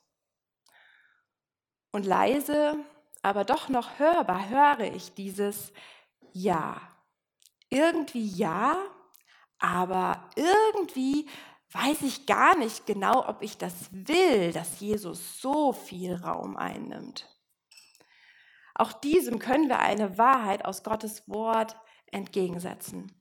Und 1.91 2.05
leise, 2.05 2.75
aber 3.21 3.45
doch 3.45 3.69
noch 3.69 3.99
hörbar 3.99 4.49
höre 4.49 4.93
ich 4.93 5.13
dieses 5.13 5.71
Ja. 6.33 6.81
Irgendwie 7.69 8.27
ja, 8.27 8.77
aber 9.59 10.29
irgendwie 10.35 11.27
weiß 11.71 12.03
ich 12.03 12.25
gar 12.25 12.57
nicht 12.57 12.85
genau, 12.85 13.27
ob 13.27 13.41
ich 13.41 13.57
das 13.57 13.89
will, 13.91 14.51
dass 14.53 14.79
Jesus 14.79 15.41
so 15.41 15.73
viel 15.73 16.15
Raum 16.15 16.55
einnimmt. 16.55 17.27
Auch 18.73 18.93
diesem 18.93 19.39
können 19.39 19.69
wir 19.69 19.79
eine 19.79 20.17
Wahrheit 20.17 20.65
aus 20.65 20.83
Gottes 20.83 21.27
Wort 21.27 21.77
entgegensetzen. 22.11 23.11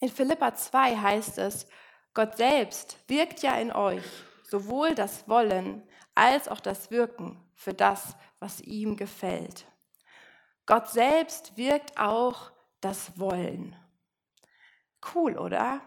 In 0.00 0.08
Philippa 0.08 0.54
2 0.54 0.96
heißt 0.96 1.38
es, 1.38 1.66
Gott 2.14 2.36
selbst 2.36 2.98
wirkt 3.08 3.42
ja 3.42 3.54
in 3.54 3.72
euch 3.72 4.04
sowohl 4.42 4.94
das 4.94 5.28
Wollen 5.28 5.82
als 6.14 6.48
auch 6.48 6.60
das 6.60 6.90
Wirken 6.90 7.42
für 7.54 7.72
das, 7.72 8.16
was 8.38 8.60
ihm 8.60 8.96
gefällt. 8.96 9.66
Gott 10.66 10.88
selbst 10.88 11.56
wirkt 11.56 11.98
auch 11.98 12.52
das 12.80 13.18
Wollen. 13.18 13.76
Cool, 15.14 15.36
oder? 15.38 15.80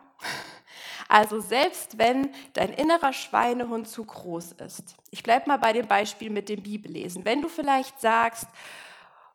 Also 1.08 1.40
selbst 1.40 1.98
wenn 1.98 2.34
dein 2.54 2.70
innerer 2.70 3.14
Schweinehund 3.14 3.88
zu 3.88 4.04
groß 4.04 4.54
ist. 4.54 4.96
Ich 5.12 5.24
bleibe 5.24 5.48
mal 5.48 5.58
bei 5.58 5.72
dem 5.72 5.88
Beispiel 5.88 6.30
mit 6.30 6.50
dem 6.50 6.64
Bibellesen. 6.64 7.26
Wenn 7.26 7.42
du 7.42 7.48
vielleicht 7.48 8.02
sagst, 8.02 8.48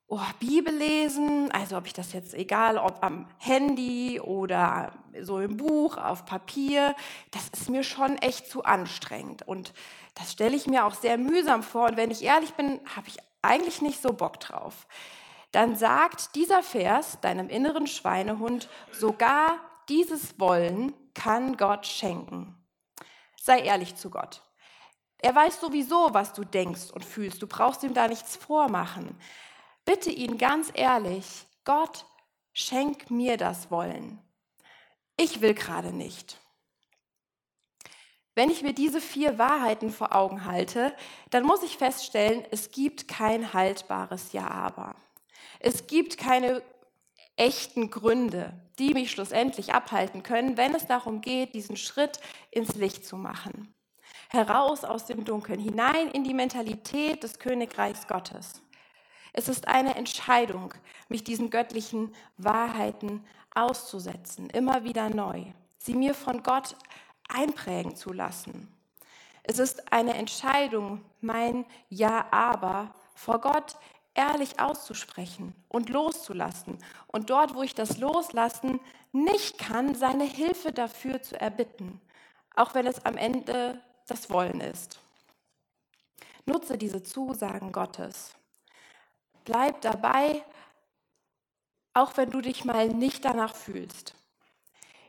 oh, 0.09 0.21
Bibel 0.41 0.75
lesen, 0.75 1.51
also 1.53 1.77
ob 1.77 1.87
ich 1.87 1.93
das 1.93 2.13
jetzt 2.13 2.35
egal, 2.35 2.77
ob 2.77 3.03
am 3.05 3.29
Handy 3.39 4.21
oder 4.21 4.93
so 5.23 5.39
im 5.39 5.57
Buch, 5.57 5.97
auf 5.97 6.25
Papier, 6.25 6.97
das 7.31 7.49
ist 7.51 7.71
mir 7.71 7.85
schon 7.85 8.19
echt 8.19 8.51
zu 8.51 8.65
anstrengend. 8.65 9.47
Und 9.47 9.73
das 10.17 10.33
stelle 10.33 10.57
ich 10.57 10.67
mir 10.67 10.85
auch 10.85 10.95
sehr 10.95 11.17
mühsam 11.17 11.63
vor. 11.63 11.87
Und 11.91 11.97
wenn 11.97 12.11
ich 12.11 12.25
ehrlich 12.25 12.55
bin, 12.55 12.81
habe 12.97 13.07
ich 13.07 13.19
eigentlich 13.43 13.81
nicht 13.81 14.03
so 14.03 14.13
Bock 14.13 14.41
drauf. 14.41 14.89
Dann 15.53 15.77
sagt 15.77 16.35
dieser 16.35 16.63
Vers 16.63 17.19
deinem 17.21 17.49
inneren 17.49 17.87
Schweinehund, 17.87 18.69
sogar 18.93 19.59
dieses 19.91 20.39
Wollen 20.39 20.95
kann 21.15 21.57
Gott 21.57 21.87
schenken. 21.87 22.57
Sei 23.37 23.59
ehrlich 23.59 23.97
zu 23.97 24.09
Gott. 24.09 24.43
Er 25.19 25.35
weiß 25.35 25.61
sowieso, 25.61 26.15
was 26.15 26.33
du 26.33 26.45
denkst 26.45 26.91
und 26.93 27.05
fühlst. 27.05 27.43
Du 27.43 27.47
brauchst 27.47 27.83
ihm 27.83 27.93
da 27.93 28.09
nichts 28.09 28.37
vormachen. 28.37 29.19
Bitte 29.85 30.11
ihn 30.11 30.39
ganz 30.39 30.71
ehrlich, 30.73 31.47
Gott, 31.65 32.07
schenk 32.53 33.11
mir 33.11 33.37
das 33.37 33.71
Wollen. 33.71 34.19
Ich 35.17 35.41
will 35.41 35.55
gerade 35.55 35.93
nicht. 35.93 36.39
Wenn 38.35 38.49
ich 38.49 38.63
mir 38.63 38.73
diese 38.73 39.01
vier 39.01 39.39
Wahrheiten 39.39 39.91
vor 39.91 40.15
Augen 40.15 40.45
halte, 40.45 40.95
dann 41.31 41.45
muss 41.45 41.63
ich 41.63 41.77
feststellen, 41.77 42.45
es 42.51 42.71
gibt 42.71 43.09
kein 43.09 43.53
haltbares 43.53 44.33
Ja-Aber. 44.33 44.95
Es 45.59 45.87
gibt 45.89 46.17
keine 46.17 46.63
echten 47.41 47.91
Gründe, 47.91 48.53
die 48.79 48.93
mich 48.93 49.11
schlussendlich 49.11 49.73
abhalten 49.73 50.23
können, 50.23 50.59
wenn 50.59 50.75
es 50.75 50.87
darum 50.87 51.23
geht, 51.23 51.55
diesen 51.55 51.79
Schritt 51.79 52.21
ins 52.51 52.75
Licht 52.75 53.07
zu 53.07 53.17
machen. 53.17 53.75
Heraus 54.29 54.85
aus 54.85 55.07
dem 55.07 55.25
Dunkeln, 55.25 55.59
hinein 55.59 56.11
in 56.11 56.23
die 56.23 56.35
Mentalität 56.35 57.23
des 57.23 57.39
Königreichs 57.39 58.07
Gottes. 58.07 58.61
Es 59.33 59.49
ist 59.49 59.69
eine 59.69 59.97
Entscheidung, 59.97 60.75
mich 61.09 61.25
diesen 61.25 61.49
göttlichen 61.49 62.15
Wahrheiten 62.37 63.25
auszusetzen, 63.55 64.51
immer 64.51 64.85
wieder 64.85 65.09
neu, 65.09 65.45
sie 65.79 65.95
mir 65.95 66.15
von 66.15 66.43
Gott 66.43 66.77
einprägen 67.29 67.97
zu 67.97 68.13
lassen. 68.13 68.69
Es 69.45 69.59
ist 69.59 69.93
eine 69.93 70.15
Entscheidung, 70.15 71.01
mein 71.23 71.65
Ja, 71.89 72.27
aber 72.31 72.95
vor 73.15 73.41
Gott 73.41 73.77
ehrlich 74.21 74.61
auszusprechen 74.61 75.55
und 75.69 75.89
loszulassen. 75.89 76.77
Und 77.07 77.31
dort, 77.31 77.55
wo 77.55 77.63
ich 77.63 77.75
das 77.75 77.97
Loslassen 77.97 78.79
nicht 79.13 79.57
kann, 79.57 79.95
seine 79.95 80.25
Hilfe 80.25 80.73
dafür 80.73 81.23
zu 81.23 81.41
erbitten, 81.41 82.01
auch 82.55 82.75
wenn 82.75 82.87
es 82.87 83.05
am 83.07 83.17
Ende 83.17 83.81
das 84.07 84.29
Wollen 84.29 84.61
ist. 84.61 85.01
Nutze 86.45 86.77
diese 86.77 87.03
Zusagen 87.03 87.73
Gottes. 87.73 88.35
Bleib 89.47 89.81
dabei, 89.81 90.45
auch 91.95 92.19
wenn 92.19 92.31
du 92.31 92.43
dich 92.43 92.67
mal 92.67 92.89
nicht 92.89 93.25
danach 93.25 93.55
fühlst. 93.55 94.15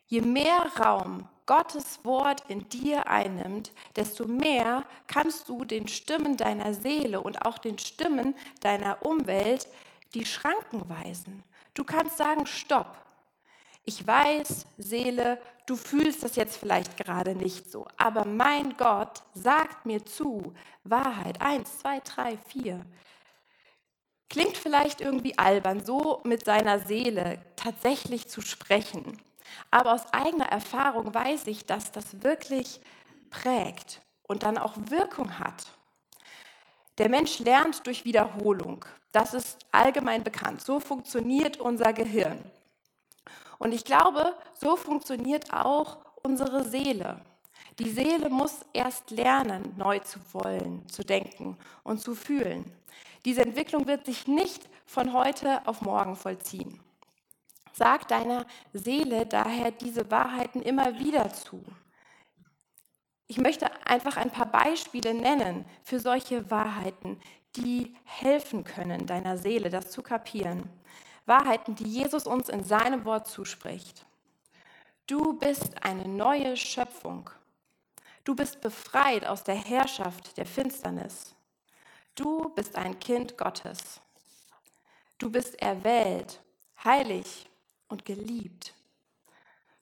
Je 0.05 0.21
mehr 0.21 0.71
Raum 0.79 1.27
Gottes 1.51 1.99
Wort 2.05 2.45
in 2.47 2.69
dir 2.69 3.09
einnimmt, 3.09 3.73
desto 3.97 4.25
mehr 4.25 4.85
kannst 5.07 5.49
du 5.49 5.65
den 5.65 5.89
Stimmen 5.89 6.37
deiner 6.37 6.73
Seele 6.73 7.19
und 7.19 7.45
auch 7.45 7.57
den 7.57 7.77
Stimmen 7.77 8.35
deiner 8.61 9.05
Umwelt 9.05 9.67
die 10.13 10.23
Schranken 10.25 10.87
weisen. 10.87 11.43
Du 11.73 11.83
kannst 11.83 12.15
sagen, 12.15 12.45
stopp. 12.45 12.97
Ich 13.83 14.07
weiß, 14.07 14.65
Seele, 14.77 15.41
du 15.65 15.75
fühlst 15.75 16.23
das 16.23 16.37
jetzt 16.37 16.55
vielleicht 16.55 16.95
gerade 16.95 17.35
nicht 17.35 17.69
so, 17.69 17.85
aber 17.97 18.23
mein 18.23 18.77
Gott 18.77 19.21
sagt 19.33 19.85
mir 19.85 20.05
zu, 20.05 20.53
Wahrheit, 20.85 21.41
eins, 21.41 21.79
zwei, 21.79 21.99
drei, 21.99 22.37
vier. 22.47 22.79
Klingt 24.29 24.55
vielleicht 24.55 25.01
irgendwie 25.01 25.37
albern, 25.37 25.83
so 25.83 26.21
mit 26.23 26.45
seiner 26.45 26.79
Seele 26.79 27.41
tatsächlich 27.57 28.29
zu 28.29 28.39
sprechen. 28.39 29.19
Aber 29.69 29.93
aus 29.93 30.11
eigener 30.13 30.47
Erfahrung 30.47 31.13
weiß 31.13 31.47
ich, 31.47 31.65
dass 31.65 31.91
das 31.91 32.23
wirklich 32.23 32.81
prägt 33.29 34.01
und 34.23 34.43
dann 34.43 34.57
auch 34.57 34.75
Wirkung 34.77 35.39
hat. 35.39 35.65
Der 36.97 37.09
Mensch 37.09 37.39
lernt 37.39 37.85
durch 37.87 38.05
Wiederholung. 38.05 38.85
Das 39.11 39.33
ist 39.33 39.57
allgemein 39.71 40.23
bekannt. 40.23 40.61
So 40.61 40.79
funktioniert 40.79 41.57
unser 41.57 41.93
Gehirn. 41.93 42.39
Und 43.59 43.73
ich 43.73 43.85
glaube, 43.85 44.35
so 44.53 44.75
funktioniert 44.75 45.53
auch 45.53 45.97
unsere 46.23 46.63
Seele. 46.63 47.21
Die 47.79 47.89
Seele 47.89 48.29
muss 48.29 48.59
erst 48.73 49.11
lernen, 49.11 49.73
neu 49.77 49.99
zu 49.99 50.19
wollen, 50.33 50.87
zu 50.87 51.03
denken 51.03 51.57
und 51.83 51.99
zu 51.99 52.15
fühlen. 52.15 52.65
Diese 53.25 53.41
Entwicklung 53.41 53.87
wird 53.87 54.05
sich 54.05 54.27
nicht 54.27 54.67
von 54.85 55.13
heute 55.13 55.65
auf 55.67 55.81
morgen 55.81 56.15
vollziehen. 56.15 56.79
Sag 57.73 58.07
deiner 58.07 58.45
Seele 58.73 59.25
daher 59.25 59.71
diese 59.71 60.09
Wahrheiten 60.11 60.61
immer 60.61 60.99
wieder 60.99 61.31
zu. 61.33 61.63
Ich 63.27 63.37
möchte 63.37 63.69
einfach 63.87 64.17
ein 64.17 64.29
paar 64.29 64.47
Beispiele 64.47 65.13
nennen 65.13 65.65
für 65.83 65.99
solche 65.99 66.51
Wahrheiten, 66.51 67.19
die 67.55 67.95
helfen 68.03 68.63
können, 68.63 69.05
deiner 69.05 69.37
Seele 69.37 69.69
das 69.69 69.89
zu 69.91 70.01
kapieren. 70.01 70.69
Wahrheiten, 71.25 71.75
die 71.75 71.85
Jesus 71.87 72.27
uns 72.27 72.49
in 72.49 72.63
seinem 72.63 73.05
Wort 73.05 73.27
zuspricht. 73.27 74.05
Du 75.07 75.33
bist 75.33 75.83
eine 75.83 76.07
neue 76.07 76.57
Schöpfung. 76.57 77.29
Du 78.23 78.35
bist 78.35 78.61
befreit 78.61 79.25
aus 79.25 79.43
der 79.43 79.55
Herrschaft 79.55 80.37
der 80.37 80.45
Finsternis. 80.45 81.33
Du 82.15 82.49
bist 82.49 82.75
ein 82.75 82.99
Kind 82.99 83.37
Gottes. 83.37 84.01
Du 85.17 85.29
bist 85.29 85.61
erwählt, 85.61 86.41
heilig 86.83 87.47
und 87.91 88.05
geliebt. 88.05 88.73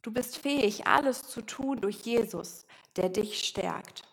Du 0.01 0.11
bist 0.11 0.37
fähig, 0.37 0.87
alles 0.87 1.23
zu 1.23 1.41
tun 1.41 1.81
durch 1.81 2.01
Jesus, 2.01 2.65
der 2.95 3.09
dich 3.09 3.39
stärkt. 3.39 4.03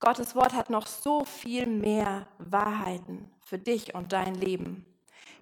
Gottes 0.00 0.34
Wort 0.34 0.52
hat 0.52 0.68
noch 0.68 0.86
so 0.86 1.24
viel 1.24 1.66
mehr 1.66 2.26
Wahrheiten 2.38 3.30
für 3.40 3.58
dich 3.58 3.94
und 3.94 4.12
dein 4.12 4.34
Leben. 4.34 4.84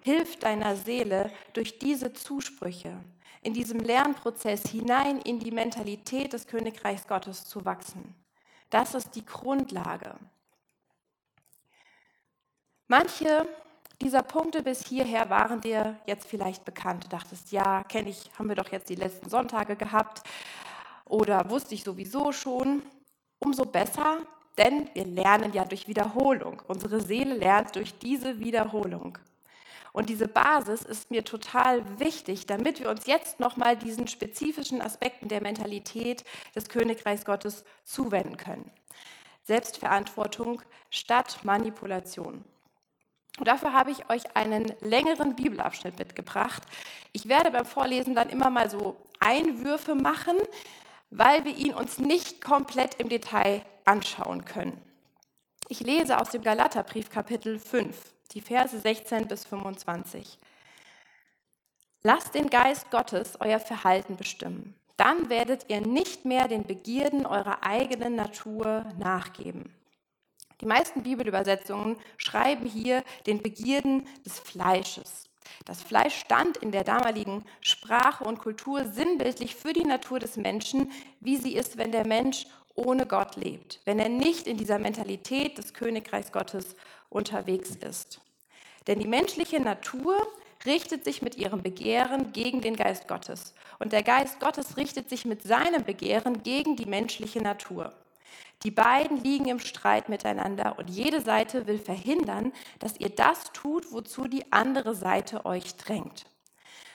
Hilf 0.03 0.37
deiner 0.37 0.75
Seele 0.75 1.31
durch 1.53 1.79
diese 1.79 2.13
Zusprüche, 2.13 3.03
in 3.41 3.53
diesem 3.53 3.79
Lernprozess 3.79 4.69
hinein 4.69 5.19
in 5.21 5.39
die 5.39 5.51
Mentalität 5.51 6.33
des 6.33 6.45
Königreichs 6.45 7.07
Gottes 7.07 7.45
zu 7.45 7.65
wachsen. 7.65 8.13
Das 8.69 8.93
ist 8.93 9.15
die 9.15 9.25
Grundlage. 9.25 10.15
Manche 12.87 13.47
dieser 14.01 14.23
Punkte 14.23 14.63
bis 14.63 14.85
hierher 14.85 15.29
waren 15.29 15.61
dir 15.61 15.97
jetzt 16.05 16.27
vielleicht 16.27 16.65
bekannt. 16.65 17.05
Du 17.05 17.09
dachtest, 17.09 17.51
ja, 17.51 17.83
kenne 17.83 18.09
ich, 18.09 18.31
haben 18.37 18.49
wir 18.49 18.55
doch 18.55 18.71
jetzt 18.71 18.89
die 18.89 18.95
letzten 18.95 19.29
Sonntage 19.29 19.75
gehabt 19.75 20.23
oder 21.05 21.49
wusste 21.49 21.75
ich 21.75 21.83
sowieso 21.83 22.31
schon. 22.31 22.81
Umso 23.39 23.65
besser, 23.65 24.19
denn 24.57 24.89
wir 24.93 25.05
lernen 25.05 25.53
ja 25.53 25.65
durch 25.65 25.87
Wiederholung. 25.87 26.61
Unsere 26.67 27.01
Seele 27.01 27.35
lernt 27.35 27.75
durch 27.75 27.97
diese 27.97 28.39
Wiederholung. 28.39 29.17
Und 29.93 30.09
diese 30.09 30.27
Basis 30.27 30.83
ist 30.83 31.11
mir 31.11 31.25
total 31.25 31.99
wichtig, 31.99 32.45
damit 32.45 32.79
wir 32.79 32.89
uns 32.89 33.07
jetzt 33.07 33.39
nochmal 33.39 33.75
diesen 33.75 34.07
spezifischen 34.07 34.81
Aspekten 34.81 35.27
der 35.27 35.41
Mentalität 35.41 36.23
des 36.55 36.69
Königreichs 36.69 37.25
Gottes 37.25 37.65
zuwenden 37.83 38.37
können. 38.37 38.71
Selbstverantwortung 39.43 40.61
statt 40.89 41.39
Manipulation. 41.43 42.45
Und 43.39 43.47
dafür 43.47 43.73
habe 43.73 43.91
ich 43.91 44.09
euch 44.09 44.35
einen 44.35 44.73
längeren 44.81 45.35
Bibelabschnitt 45.35 45.97
mitgebracht. 45.97 46.63
Ich 47.13 47.27
werde 47.27 47.51
beim 47.51 47.65
Vorlesen 47.65 48.13
dann 48.13 48.29
immer 48.29 48.49
mal 48.49 48.69
so 48.69 48.97
Einwürfe 49.19 49.95
machen, 49.95 50.37
weil 51.09 51.45
wir 51.45 51.55
ihn 51.55 51.73
uns 51.73 51.97
nicht 51.97 52.41
komplett 52.41 52.95
im 52.95 53.09
Detail 53.09 53.63
anschauen 53.85 54.45
können. 54.45 54.79
Ich 55.69 55.79
lese 55.79 56.19
aus 56.19 56.31
dem 56.31 56.41
Galaterbrief 56.41 57.09
Kapitel 57.09 57.57
5, 57.57 57.97
die 58.33 58.41
Verse 58.41 58.77
16 58.77 59.27
bis 59.27 59.45
25. 59.45 60.37
Lasst 62.03 62.33
den 62.33 62.49
Geist 62.49 62.89
Gottes 62.91 63.39
euer 63.39 63.59
Verhalten 63.59 64.17
bestimmen. 64.17 64.75
Dann 64.97 65.29
werdet 65.29 65.65
ihr 65.69 65.81
nicht 65.81 66.25
mehr 66.25 66.47
den 66.47 66.63
Begierden 66.63 67.25
eurer 67.25 67.63
eigenen 67.63 68.15
Natur 68.15 68.85
nachgeben. 68.99 69.73
Die 70.61 70.67
meisten 70.67 71.03
Bibelübersetzungen 71.03 71.97
schreiben 72.17 72.67
hier 72.67 73.03
den 73.25 73.41
Begierden 73.41 74.07
des 74.25 74.39
Fleisches. 74.39 75.25
Das 75.65 75.81
Fleisch 75.81 76.15
stand 76.15 76.57
in 76.57 76.71
der 76.71 76.83
damaligen 76.83 77.43
Sprache 77.61 78.23
und 78.23 78.39
Kultur 78.39 78.85
sinnbildlich 78.85 79.55
für 79.55 79.73
die 79.73 79.83
Natur 79.83 80.19
des 80.19 80.37
Menschen, 80.37 80.91
wie 81.19 81.37
sie 81.37 81.55
ist, 81.55 81.77
wenn 81.77 81.91
der 81.91 82.07
Mensch 82.07 82.45
ohne 82.75 83.05
Gott 83.05 83.35
lebt, 83.35 83.81
wenn 83.85 83.99
er 83.99 84.09
nicht 84.09 84.47
in 84.47 84.57
dieser 84.57 84.79
Mentalität 84.79 85.57
des 85.57 85.73
Königreichs 85.73 86.31
Gottes 86.31 86.75
unterwegs 87.09 87.71
ist. 87.75 88.21
Denn 88.87 88.99
die 88.99 89.07
menschliche 89.07 89.59
Natur 89.59 90.15
richtet 90.65 91.03
sich 91.03 91.21
mit 91.21 91.37
ihrem 91.37 91.61
Begehren 91.61 92.31
gegen 92.33 92.61
den 92.61 92.75
Geist 92.75 93.07
Gottes 93.07 93.53
und 93.79 93.93
der 93.93 94.03
Geist 94.03 94.39
Gottes 94.39 94.77
richtet 94.77 95.09
sich 95.09 95.25
mit 95.25 95.43
seinem 95.43 95.83
Begehren 95.83 96.43
gegen 96.43 96.75
die 96.75 96.85
menschliche 96.85 97.41
Natur. 97.41 97.93
Die 98.63 98.71
beiden 98.71 99.23
liegen 99.23 99.47
im 99.47 99.59
Streit 99.59 100.07
miteinander 100.07 100.77
und 100.77 100.89
jede 100.89 101.21
Seite 101.21 101.65
will 101.65 101.79
verhindern, 101.79 102.53
dass 102.79 102.99
ihr 102.99 103.09
das 103.09 103.51
tut, 103.53 103.91
wozu 103.91 104.27
die 104.27 104.51
andere 104.51 104.93
Seite 104.93 105.45
euch 105.45 105.75
drängt. 105.77 106.25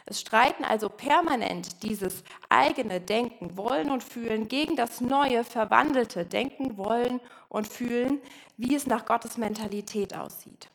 Es 0.09 0.21
streiten 0.21 0.65
also 0.65 0.89
permanent 0.89 1.83
dieses 1.83 2.23
eigene 2.49 3.01
Denken, 3.01 3.57
Wollen 3.57 3.91
und 3.91 4.05
Fühlen 4.05 4.47
gegen 4.47 4.77
das 4.77 5.01
neue, 5.01 5.43
verwandelte 5.43 6.25
Denken, 6.25 6.77
Wollen 6.77 7.21
und 7.49 7.67
Fühlen, 7.67 8.21
wie 8.57 8.77
es 8.77 8.87
nach 8.87 9.05
Gottes 9.05 9.37
Mentalität 9.37 10.15
aussieht. 10.15 10.71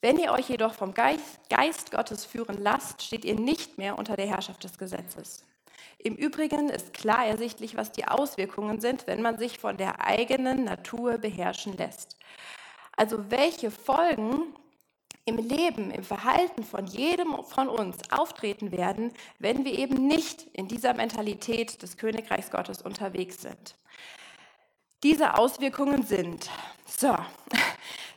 Wenn 0.00 0.20
ihr 0.20 0.30
euch 0.30 0.48
jedoch 0.48 0.74
vom 0.74 0.94
Geist, 0.94 1.40
Geist 1.48 1.90
Gottes 1.90 2.24
führen 2.24 2.62
lasst, 2.62 3.02
steht 3.02 3.24
ihr 3.24 3.34
nicht 3.34 3.78
mehr 3.78 3.98
unter 3.98 4.14
der 4.14 4.26
Herrschaft 4.28 4.62
des 4.62 4.78
Gesetzes. 4.78 5.44
Im 6.06 6.16
Übrigen 6.16 6.68
ist 6.68 6.92
klar 6.92 7.24
ersichtlich, 7.24 7.78
was 7.78 7.90
die 7.90 8.04
Auswirkungen 8.04 8.78
sind, 8.78 9.06
wenn 9.06 9.22
man 9.22 9.38
sich 9.38 9.58
von 9.58 9.78
der 9.78 10.06
eigenen 10.06 10.64
Natur 10.64 11.16
beherrschen 11.16 11.74
lässt. 11.78 12.18
Also 12.94 13.30
welche 13.30 13.70
Folgen 13.70 14.54
im 15.24 15.38
Leben, 15.38 15.90
im 15.90 16.04
Verhalten 16.04 16.62
von 16.62 16.86
jedem 16.86 17.42
von 17.44 17.68
uns 17.68 17.96
auftreten 18.10 18.70
werden, 18.70 19.14
wenn 19.38 19.64
wir 19.64 19.78
eben 19.78 20.06
nicht 20.06 20.42
in 20.52 20.68
dieser 20.68 20.92
Mentalität 20.92 21.80
des 21.80 21.96
Königreichs 21.96 22.50
Gottes 22.50 22.82
unterwegs 22.82 23.40
sind. 23.40 23.74
Diese 25.02 25.38
Auswirkungen 25.38 26.02
sind, 26.02 26.50
so, 26.86 27.16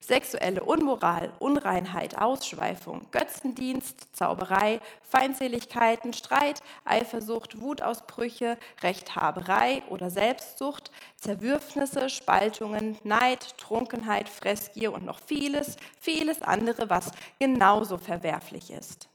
Sexuelle 0.07 0.63
Unmoral, 0.63 1.33
Unreinheit, 1.39 2.17
Ausschweifung, 2.17 3.07
Götzendienst, 3.11 4.15
Zauberei, 4.15 4.79
Feindseligkeiten, 5.01 6.13
Streit, 6.13 6.61
Eifersucht, 6.85 7.59
Wutausbrüche, 7.59 8.57
Rechthaberei 8.81 9.83
oder 9.89 10.09
Selbstsucht, 10.09 10.91
Zerwürfnisse, 11.17 12.09
Spaltungen, 12.09 12.97
Neid, 13.03 13.57
Trunkenheit, 13.57 14.29
Fressgier 14.29 14.93
und 14.93 15.03
noch 15.03 15.19
vieles, 15.19 15.75
vieles 15.99 16.41
andere, 16.41 16.89
was 16.89 17.11
genauso 17.37 17.97
verwerflich 17.97 18.71
ist. 18.71 19.09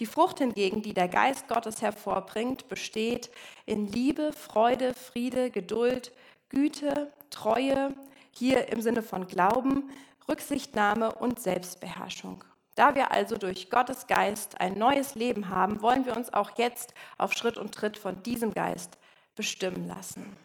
Die 0.00 0.06
Frucht 0.06 0.38
hingegen, 0.38 0.82
die 0.82 0.94
der 0.94 1.06
Geist 1.06 1.46
Gottes 1.46 1.82
hervorbringt, 1.82 2.68
besteht 2.68 3.30
in 3.64 3.86
Liebe, 3.86 4.32
Freude, 4.32 4.92
Friede, 4.94 5.50
Geduld, 5.50 6.10
Güte, 6.48 7.12
Treue, 7.30 7.94
hier 8.32 8.72
im 8.72 8.80
Sinne 8.80 9.02
von 9.02 9.28
Glauben, 9.28 9.90
Rücksichtnahme 10.28 11.14
und 11.14 11.40
Selbstbeherrschung. 11.40 12.44
Da 12.74 12.94
wir 12.94 13.10
also 13.10 13.36
durch 13.36 13.68
Gottes 13.68 14.06
Geist 14.06 14.60
ein 14.60 14.78
neues 14.78 15.14
Leben 15.14 15.48
haben, 15.48 15.82
wollen 15.82 16.06
wir 16.06 16.16
uns 16.16 16.32
auch 16.32 16.56
jetzt 16.56 16.94
auf 17.18 17.34
Schritt 17.34 17.58
und 17.58 17.74
Tritt 17.74 17.98
von 17.98 18.22
diesem 18.22 18.54
Geist 18.54 18.98
bestimmen 19.34 19.86
lassen. 19.86 20.36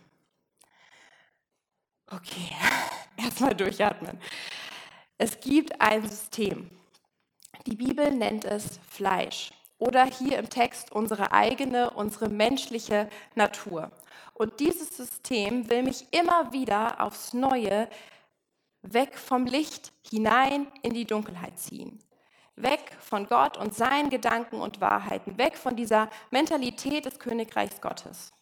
Okay, 2.09 2.49
erstmal 3.17 3.55
durchatmen. 3.55 4.19
Es 5.17 5.39
gibt 5.39 5.79
ein 5.81 6.07
System. 6.07 6.69
Die 7.65 7.75
Bibel 7.75 8.11
nennt 8.11 8.45
es 8.45 8.79
Fleisch 8.89 9.51
oder 9.77 10.05
hier 10.05 10.37
im 10.39 10.49
Text 10.49 10.91
unsere 10.91 11.31
eigene, 11.31 11.91
unsere 11.91 12.29
menschliche 12.29 13.09
Natur. 13.35 13.91
Und 14.33 14.59
dieses 14.59 14.95
System 14.95 15.69
will 15.69 15.83
mich 15.83 16.05
immer 16.11 16.51
wieder 16.53 17.01
aufs 17.01 17.33
Neue 17.33 17.89
weg 18.93 19.17
vom 19.17 19.45
Licht 19.45 19.91
hinein 20.09 20.67
in 20.81 20.93
die 20.93 21.05
Dunkelheit 21.05 21.59
ziehen. 21.59 21.99
Weg 22.55 22.79
von 22.99 23.27
Gott 23.27 23.57
und 23.57 23.75
seinen 23.75 24.09
Gedanken 24.09 24.59
und 24.59 24.81
Wahrheiten, 24.81 25.37
weg 25.37 25.57
von 25.57 25.75
dieser 25.75 26.09
Mentalität 26.31 27.05
des 27.05 27.19
Königreichs 27.19 27.81
Gottes. 27.81 28.33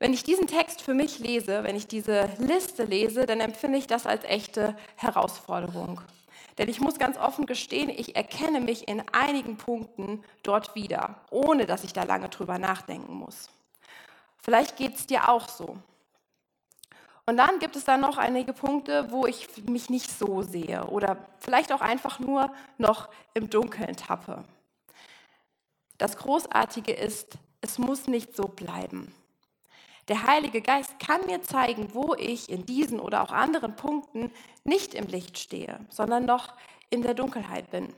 Wenn 0.00 0.12
ich 0.12 0.24
diesen 0.24 0.48
Text 0.48 0.82
für 0.82 0.92
mich 0.92 1.20
lese, 1.20 1.62
wenn 1.62 1.76
ich 1.76 1.86
diese 1.86 2.28
Liste 2.38 2.84
lese, 2.84 3.26
dann 3.26 3.40
empfinde 3.40 3.78
ich 3.78 3.86
das 3.86 4.06
als 4.06 4.24
echte 4.24 4.76
Herausforderung. 4.96 6.00
Denn 6.58 6.68
ich 6.68 6.80
muss 6.80 6.98
ganz 6.98 7.16
offen 7.16 7.46
gestehen, 7.46 7.88
ich 7.88 8.16
erkenne 8.16 8.60
mich 8.60 8.86
in 8.88 9.02
einigen 9.12 9.56
Punkten 9.56 10.22
dort 10.42 10.74
wieder, 10.74 11.20
ohne 11.30 11.66
dass 11.66 11.84
ich 11.84 11.92
da 11.92 12.04
lange 12.04 12.28
drüber 12.28 12.58
nachdenken 12.58 13.14
muss. 13.14 13.50
Vielleicht 14.42 14.76
geht 14.76 14.96
es 14.96 15.06
dir 15.06 15.28
auch 15.28 15.48
so. 15.48 15.78
Und 17.26 17.38
dann 17.38 17.58
gibt 17.58 17.74
es 17.74 17.84
dann 17.84 18.00
noch 18.00 18.18
einige 18.18 18.52
Punkte, 18.52 19.10
wo 19.10 19.26
ich 19.26 19.48
mich 19.66 19.88
nicht 19.88 20.10
so 20.10 20.42
sehe 20.42 20.84
oder 20.86 21.16
vielleicht 21.38 21.72
auch 21.72 21.80
einfach 21.80 22.18
nur 22.18 22.52
noch 22.76 23.08
im 23.32 23.48
Dunkeln 23.48 23.96
tappe. 23.96 24.44
Das 25.96 26.16
Großartige 26.16 26.92
ist, 26.92 27.38
es 27.62 27.78
muss 27.78 28.08
nicht 28.08 28.36
so 28.36 28.44
bleiben. 28.44 29.14
Der 30.08 30.26
Heilige 30.26 30.60
Geist 30.60 30.98
kann 30.98 31.24
mir 31.24 31.40
zeigen, 31.40 31.94
wo 31.94 32.14
ich 32.14 32.50
in 32.50 32.66
diesen 32.66 33.00
oder 33.00 33.22
auch 33.22 33.32
anderen 33.32 33.74
Punkten 33.74 34.30
nicht 34.64 34.92
im 34.92 35.06
Licht 35.06 35.38
stehe, 35.38 35.80
sondern 35.88 36.26
noch 36.26 36.52
in 36.90 37.00
der 37.00 37.14
Dunkelheit 37.14 37.70
bin. 37.70 37.94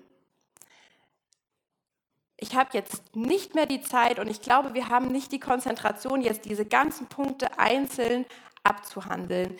Ich 2.39 2.55
habe 2.55 2.71
jetzt 2.73 3.17
nicht 3.17 3.55
mehr 3.55 3.67
die 3.67 3.81
Zeit 3.81 4.19
und 4.19 4.29
ich 4.29 4.43
glaube, 4.43 4.75
wir 4.75 4.89
haben 4.89 5.11
nicht 5.11 5.33
die 5.33 5.41
Konzentration, 5.41 6.21
jetzt 6.21 6.45
diese 6.45 6.67
ganzen 6.67 7.07
Punkte 7.07 7.59
einzeln 7.59 8.27
abzuhandeln. 8.63 9.57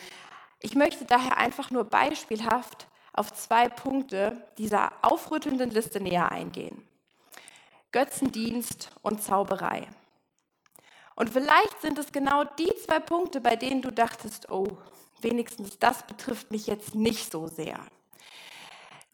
Ich 0.59 0.75
möchte 0.75 1.05
daher 1.05 1.37
einfach 1.37 1.71
nur 1.71 1.85
beispielhaft 1.85 2.87
auf 3.13 3.33
zwei 3.33 3.67
Punkte 3.67 4.47
dieser 4.57 4.91
aufrüttelnden 5.01 5.71
Liste 5.71 5.99
näher 5.99 6.31
eingehen. 6.31 6.87
Götzendienst 7.91 8.91
und 9.01 9.23
Zauberei. 9.23 9.87
Und 11.15 11.31
vielleicht 11.31 11.81
sind 11.81 11.97
es 11.97 12.11
genau 12.11 12.43
die 12.43 12.71
zwei 12.85 12.99
Punkte, 12.99 13.41
bei 13.41 13.55
denen 13.55 13.81
du 13.81 13.91
dachtest, 13.91 14.51
oh, 14.51 14.77
wenigstens 15.21 15.79
das 15.79 16.05
betrifft 16.05 16.51
mich 16.51 16.67
jetzt 16.67 16.93
nicht 16.93 17.31
so 17.31 17.47
sehr. 17.47 17.79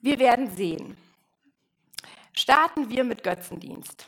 Wir 0.02 0.20
werden 0.20 0.54
sehen. 0.54 0.98
Starten 2.36 2.90
wir 2.90 3.04
mit 3.04 3.24
Götzendienst. 3.24 4.08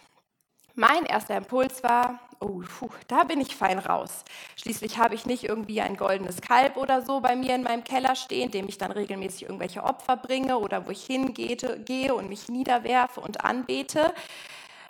Mein 0.73 1.05
erster 1.05 1.37
Impuls 1.37 1.83
war, 1.83 2.19
oh, 2.39 2.63
puh, 2.79 2.89
da 3.07 3.23
bin 3.23 3.39
ich 3.39 3.55
fein 3.55 3.77
raus. 3.77 4.25
Schließlich 4.55 4.97
habe 4.97 5.13
ich 5.13 5.27
nicht 5.27 5.43
irgendwie 5.43 5.79
ein 5.79 5.95
goldenes 5.95 6.41
Kalb 6.41 6.75
oder 6.75 7.03
so 7.03 7.21
bei 7.21 7.35
mir 7.35 7.53
in 7.53 7.61
meinem 7.61 7.83
Keller 7.83 8.15
stehen, 8.15 8.49
dem 8.49 8.67
ich 8.67 8.79
dann 8.79 8.91
regelmäßig 8.91 9.43
irgendwelche 9.43 9.83
Opfer 9.83 10.17
bringe 10.17 10.57
oder 10.57 10.87
wo 10.87 10.91
ich 10.91 11.05
hingehe 11.05 12.15
und 12.15 12.27
mich 12.27 12.49
niederwerfe 12.49 13.21
und 13.21 13.45
anbete. 13.45 14.11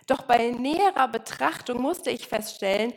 Doch 0.08 0.22
bei 0.24 0.52
näherer 0.52 1.10
Betrachtung 1.10 1.82
musste 1.82 2.12
ich 2.12 2.30
feststellen, 2.30 2.94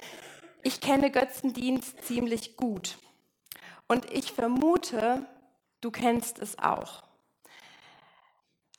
ich 0.63 0.81
kenne 0.81 1.11
Götzendienst 1.11 2.05
ziemlich 2.05 2.57
gut. 2.57 2.97
Und 3.89 4.11
ich 4.13 4.33
vermute, 4.33 5.27
du 5.81 5.91
kennst 5.91 6.39
es 6.39 6.59
auch. 6.61 7.08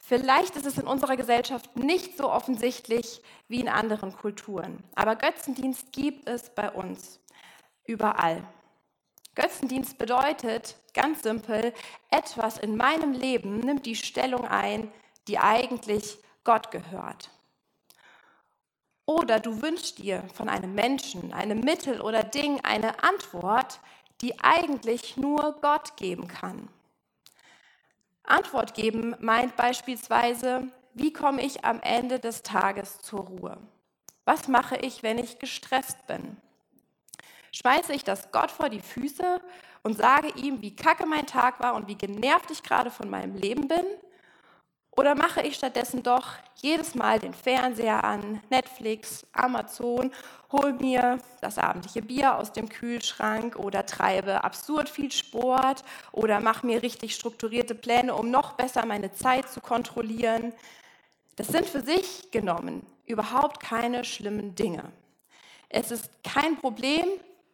Vielleicht 0.09 0.55
ist 0.55 0.65
es 0.65 0.79
in 0.79 0.87
unserer 0.87 1.17
Gesellschaft 1.17 1.75
nicht 1.75 2.17
so 2.17 2.31
offensichtlich 2.31 3.21
wie 3.47 3.59
in 3.59 3.69
anderen 3.69 4.11
Kulturen, 4.11 4.83
aber 4.95 5.15
Götzendienst 5.15 5.93
gibt 5.93 6.27
es 6.27 6.49
bei 6.49 6.71
uns 6.71 7.19
überall. 7.85 8.41
Götzendienst 9.35 9.99
bedeutet 9.99 10.77
ganz 10.95 11.21
simpel, 11.21 11.75
etwas 12.09 12.57
in 12.57 12.75
meinem 12.75 13.11
Leben 13.11 13.59
nimmt 13.59 13.85
die 13.85 13.93
Stellung 13.93 14.47
ein, 14.47 14.91
die 15.27 15.37
eigentlich 15.37 16.17
Gott 16.43 16.71
gehört. 16.71 17.29
Oder 19.05 19.39
du 19.39 19.61
wünschst 19.61 19.99
dir 19.99 20.23
von 20.33 20.49
einem 20.49 20.73
Menschen, 20.73 21.33
einem 21.33 21.59
Mittel 21.59 22.01
oder 22.01 22.23
Ding 22.23 22.59
eine 22.63 23.03
Antwort, 23.03 23.79
die 24.21 24.39
eigentlich 24.39 25.17
nur 25.17 25.61
Gott 25.61 25.97
geben 25.97 26.27
kann. 26.27 26.67
Antwort 28.29 28.73
geben 28.73 29.15
meint 29.19 29.55
beispielsweise, 29.55 30.67
wie 30.93 31.13
komme 31.13 31.43
ich 31.43 31.65
am 31.65 31.81
Ende 31.81 32.19
des 32.19 32.43
Tages 32.43 32.99
zur 32.99 33.21
Ruhe? 33.21 33.57
Was 34.25 34.47
mache 34.47 34.77
ich, 34.77 35.01
wenn 35.03 35.17
ich 35.17 35.39
gestresst 35.39 36.05
bin? 36.07 36.37
Schmeiße 37.51 37.93
ich 37.93 38.03
das 38.03 38.31
Gott 38.31 38.51
vor 38.51 38.69
die 38.69 38.81
Füße 38.81 39.41
und 39.81 39.97
sage 39.97 40.29
ihm, 40.35 40.61
wie 40.61 40.75
kacke 40.75 41.05
mein 41.05 41.25
Tag 41.25 41.59
war 41.59 41.73
und 41.73 41.87
wie 41.87 41.95
genervt 41.95 42.51
ich 42.51 42.61
gerade 42.61 42.91
von 42.91 43.09
meinem 43.09 43.35
Leben 43.35 43.67
bin? 43.67 43.85
Oder 44.99 45.15
mache 45.15 45.41
ich 45.43 45.55
stattdessen 45.55 46.03
doch 46.03 46.27
jedes 46.55 46.93
Mal 46.93 47.19
den 47.19 47.33
Fernseher 47.33 48.03
an, 48.03 48.41
Netflix, 48.49 49.25
Amazon, 49.31 50.11
hole 50.51 50.73
mir 50.73 51.19
das 51.39 51.57
abendliche 51.57 52.01
Bier 52.01 52.35
aus 52.35 52.51
dem 52.51 52.67
Kühlschrank 52.67 53.55
oder 53.55 53.85
treibe 53.85 54.43
absurd 54.43 54.89
viel 54.89 55.09
Sport 55.09 55.85
oder 56.11 56.41
mache 56.41 56.65
mir 56.65 56.83
richtig 56.83 57.15
strukturierte 57.15 57.75
Pläne, 57.75 58.13
um 58.13 58.29
noch 58.29 58.55
besser 58.55 58.85
meine 58.85 59.13
Zeit 59.13 59.47
zu 59.49 59.61
kontrollieren. 59.61 60.51
Das 61.37 61.47
sind 61.47 61.65
für 61.65 61.81
sich 61.81 62.29
genommen 62.31 62.85
überhaupt 63.05 63.61
keine 63.61 64.03
schlimmen 64.03 64.53
Dinge. 64.55 64.83
Es 65.69 65.91
ist 65.91 66.11
kein 66.25 66.57
Problem, 66.57 67.05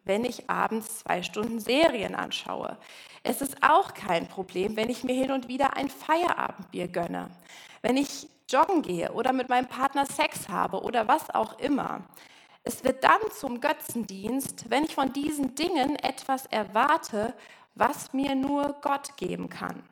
wenn 0.05 0.23
ich 0.23 0.49
abends 0.49 0.99
zwei 0.99 1.23
Stunden 1.23 1.59
Serien 1.59 2.15
anschaue. 2.15 2.77
Es 3.23 3.41
ist 3.41 3.61
auch 3.63 3.93
kein 3.93 4.27
Problem, 4.27 4.75
wenn 4.75 4.89
ich 4.89 5.03
mir 5.03 5.15
hin 5.15 5.31
und 5.31 5.47
wieder 5.47 5.75
ein 5.75 5.89
Feierabendbier 5.89 6.87
gönne, 6.87 7.29
wenn 7.81 7.97
ich 7.97 8.27
joggen 8.49 8.83
gehe 8.83 9.11
oder 9.11 9.33
mit 9.33 9.49
meinem 9.49 9.67
Partner 9.67 10.05
Sex 10.05 10.47
habe 10.47 10.81
oder 10.81 11.07
was 11.07 11.29
auch 11.31 11.57
immer. 11.59 12.03
Es 12.63 12.83
wird 12.83 13.03
dann 13.03 13.19
zum 13.37 13.61
Götzendienst, 13.61 14.69
wenn 14.69 14.85
ich 14.85 14.95
von 14.95 15.11
diesen 15.13 15.55
Dingen 15.55 15.95
etwas 15.97 16.45
erwarte, 16.47 17.33
was 17.73 18.13
mir 18.13 18.35
nur 18.35 18.75
Gott 18.81 19.17
geben 19.17 19.49
kann. 19.49 19.83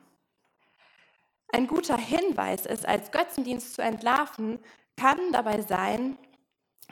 Ein 1.52 1.66
guter 1.66 1.96
Hinweis, 1.96 2.66
es 2.66 2.84
als 2.84 3.12
Götzendienst 3.12 3.74
zu 3.74 3.82
entlarven, 3.82 4.58
kann 4.96 5.18
dabei 5.32 5.60
sein, 5.60 6.16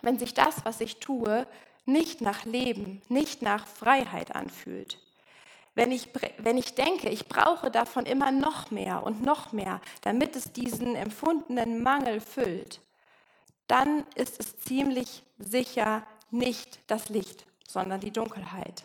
wenn 0.03 0.19
sich 0.19 0.35
das, 0.35 0.65
was 0.65 0.81
ich 0.81 1.01
tue, 1.01 1.47
nicht 1.85 2.21
nach 2.21 2.45
Leben, 2.45 3.03
nicht 3.09 3.43
nach 3.43 3.67
Freiheit 3.67 4.35
anfühlt. 4.35 4.99
Wenn 5.75 5.91
ich, 5.91 6.11
wenn 6.39 6.59
ich 6.59 6.75
denke, 6.75 7.09
ich 7.09 7.29
brauche 7.29 7.71
davon 7.71 8.05
immer 8.05 8.31
noch 8.31 8.71
mehr 8.71 9.03
und 9.05 9.23
noch 9.23 9.53
mehr, 9.53 9.81
damit 10.03 10.37
es 10.37 10.53
diesen 10.53 10.95
empfundenen 10.95 11.83
Mangel 11.83 12.21
füllt, 12.21 12.81
dann 13.69 14.05
ist 14.15 14.39
es 14.39 14.59
ziemlich 14.59 15.23
sicher 15.39 16.07
nicht 16.31 16.79
das 16.89 17.09
Licht, 17.09 17.47
sondern 17.67 18.01
die 18.01 18.11
Dunkelheit. 18.11 18.85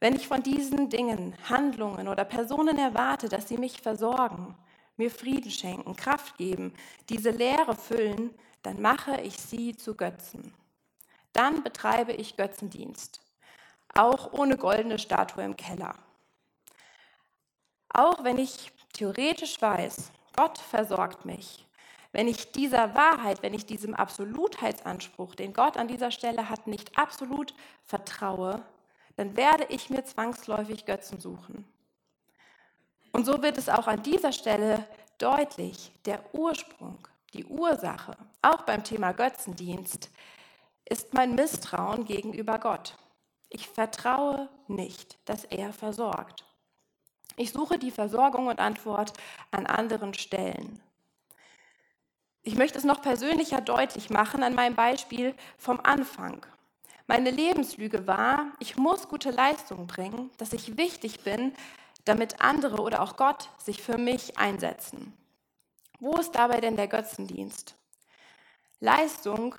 Wenn 0.00 0.16
ich 0.16 0.26
von 0.26 0.42
diesen 0.42 0.88
Dingen, 0.88 1.34
Handlungen 1.48 2.08
oder 2.08 2.24
Personen 2.24 2.78
erwarte, 2.78 3.28
dass 3.28 3.48
sie 3.48 3.58
mich 3.58 3.80
versorgen, 3.80 4.54
mir 4.96 5.10
Frieden 5.10 5.50
schenken, 5.50 5.96
Kraft 5.96 6.38
geben, 6.38 6.72
diese 7.08 7.30
Leere 7.30 7.76
füllen, 7.76 8.30
dann 8.62 8.80
mache 8.80 9.20
ich 9.20 9.38
sie 9.38 9.76
zu 9.76 9.94
Götzen 9.94 10.54
dann 11.34 11.62
betreibe 11.62 12.12
ich 12.12 12.36
Götzendienst, 12.36 13.20
auch 13.94 14.32
ohne 14.32 14.56
goldene 14.56 14.98
Statue 14.98 15.44
im 15.44 15.56
Keller. 15.56 15.94
Auch 17.90 18.24
wenn 18.24 18.38
ich 18.38 18.72
theoretisch 18.92 19.60
weiß, 19.60 20.10
Gott 20.34 20.58
versorgt 20.58 21.24
mich, 21.24 21.66
wenn 22.12 22.28
ich 22.28 22.52
dieser 22.52 22.94
Wahrheit, 22.94 23.42
wenn 23.42 23.54
ich 23.54 23.66
diesem 23.66 23.92
Absolutheitsanspruch, 23.94 25.34
den 25.34 25.52
Gott 25.52 25.76
an 25.76 25.88
dieser 25.88 26.10
Stelle 26.10 26.48
hat, 26.48 26.66
nicht 26.66 26.96
absolut 26.96 27.54
vertraue, 27.84 28.62
dann 29.16 29.36
werde 29.36 29.66
ich 29.68 29.90
mir 29.90 30.04
zwangsläufig 30.04 30.86
Götzen 30.86 31.20
suchen. 31.20 31.64
Und 33.12 33.26
so 33.26 33.42
wird 33.42 33.58
es 33.58 33.68
auch 33.68 33.86
an 33.86 34.02
dieser 34.02 34.32
Stelle 34.32 34.86
deutlich, 35.18 35.92
der 36.04 36.20
Ursprung, 36.34 36.98
die 37.32 37.44
Ursache, 37.44 38.16
auch 38.42 38.62
beim 38.62 38.82
Thema 38.82 39.12
Götzendienst, 39.12 40.10
ist 40.84 41.14
mein 41.14 41.34
Misstrauen 41.34 42.04
gegenüber 42.04 42.58
Gott. 42.58 42.96
Ich 43.48 43.68
vertraue 43.68 44.48
nicht, 44.68 45.18
dass 45.24 45.44
er 45.44 45.72
versorgt. 45.72 46.44
Ich 47.36 47.52
suche 47.52 47.78
die 47.78 47.90
Versorgung 47.90 48.46
und 48.46 48.58
Antwort 48.58 49.12
an 49.50 49.66
anderen 49.66 50.14
Stellen. 50.14 50.80
Ich 52.42 52.56
möchte 52.56 52.78
es 52.78 52.84
noch 52.84 53.00
persönlicher 53.00 53.60
deutlich 53.60 54.10
machen 54.10 54.42
an 54.42 54.54
meinem 54.54 54.74
Beispiel 54.74 55.34
vom 55.56 55.80
Anfang. 55.82 56.44
Meine 57.06 57.30
Lebenslüge 57.30 58.06
war, 58.06 58.52
ich 58.60 58.76
muss 58.76 59.08
gute 59.08 59.30
Leistungen 59.30 59.86
bringen, 59.86 60.30
dass 60.38 60.52
ich 60.52 60.76
wichtig 60.76 61.20
bin, 61.20 61.54
damit 62.04 62.40
andere 62.40 62.80
oder 62.82 63.02
auch 63.02 63.16
Gott 63.16 63.48
sich 63.58 63.82
für 63.82 63.98
mich 63.98 64.38
einsetzen. 64.38 65.16
Wo 66.00 66.16
ist 66.16 66.32
dabei 66.32 66.60
denn 66.60 66.76
der 66.76 66.88
Götzendienst? 66.88 67.76
Leistung 68.80 69.54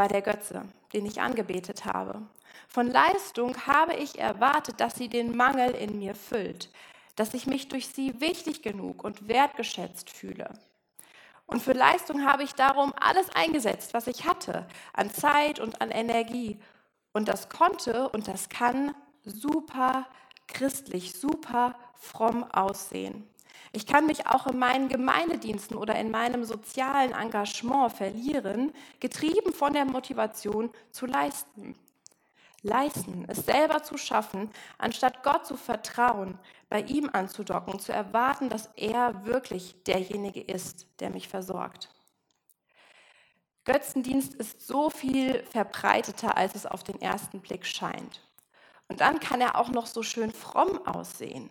war 0.00 0.08
der 0.08 0.22
Götze, 0.22 0.62
den 0.94 1.04
ich 1.04 1.20
angebetet 1.20 1.84
habe. 1.84 2.22
Von 2.68 2.86
Leistung 2.86 3.66
habe 3.66 3.92
ich 3.96 4.18
erwartet, 4.18 4.80
dass 4.80 4.94
sie 4.94 5.08
den 5.08 5.36
Mangel 5.36 5.72
in 5.72 5.98
mir 5.98 6.14
füllt, 6.14 6.70
dass 7.16 7.34
ich 7.34 7.46
mich 7.46 7.68
durch 7.68 7.88
sie 7.88 8.18
wichtig 8.18 8.62
genug 8.62 9.04
und 9.04 9.28
wertgeschätzt 9.28 10.08
fühle. 10.08 10.58
Und 11.44 11.60
für 11.62 11.74
Leistung 11.74 12.24
habe 12.24 12.44
ich 12.44 12.54
darum 12.54 12.94
alles 12.98 13.28
eingesetzt, 13.34 13.92
was 13.92 14.06
ich 14.06 14.24
hatte, 14.24 14.66
an 14.94 15.10
Zeit 15.10 15.60
und 15.60 15.82
an 15.82 15.90
Energie. 15.90 16.58
Und 17.12 17.28
das 17.28 17.50
konnte 17.50 18.08
und 18.08 18.26
das 18.26 18.48
kann 18.48 18.94
super 19.26 20.06
christlich, 20.46 21.12
super 21.12 21.74
fromm 21.94 22.44
aussehen. 22.44 23.28
Ich 23.72 23.86
kann 23.86 24.06
mich 24.06 24.26
auch 24.26 24.46
in 24.48 24.58
meinen 24.58 24.88
Gemeindediensten 24.88 25.76
oder 25.76 25.94
in 25.94 26.10
meinem 26.10 26.44
sozialen 26.44 27.12
Engagement 27.12 27.92
verlieren, 27.92 28.72
getrieben 28.98 29.52
von 29.52 29.72
der 29.72 29.84
Motivation 29.84 30.70
zu 30.90 31.06
leisten. 31.06 31.76
Leisten, 32.62 33.24
es 33.28 33.46
selber 33.46 33.82
zu 33.82 33.96
schaffen, 33.96 34.50
anstatt 34.76 35.22
Gott 35.22 35.46
zu 35.46 35.56
vertrauen, 35.56 36.38
bei 36.68 36.82
ihm 36.82 37.08
anzudocken, 37.12 37.78
zu 37.78 37.92
erwarten, 37.92 38.50
dass 38.50 38.68
er 38.76 39.24
wirklich 39.24 39.82
derjenige 39.84 40.40
ist, 40.40 40.86
der 40.98 41.10
mich 41.10 41.28
versorgt. 41.28 41.88
Götzendienst 43.64 44.34
ist 44.34 44.66
so 44.66 44.90
viel 44.90 45.42
verbreiteter, 45.44 46.36
als 46.36 46.54
es 46.54 46.66
auf 46.66 46.82
den 46.82 47.00
ersten 47.00 47.40
Blick 47.40 47.64
scheint. 47.64 48.20
Und 48.88 49.00
dann 49.00 49.20
kann 49.20 49.40
er 49.40 49.56
auch 49.56 49.68
noch 49.68 49.86
so 49.86 50.02
schön 50.02 50.32
fromm 50.32 50.86
aussehen. 50.86 51.50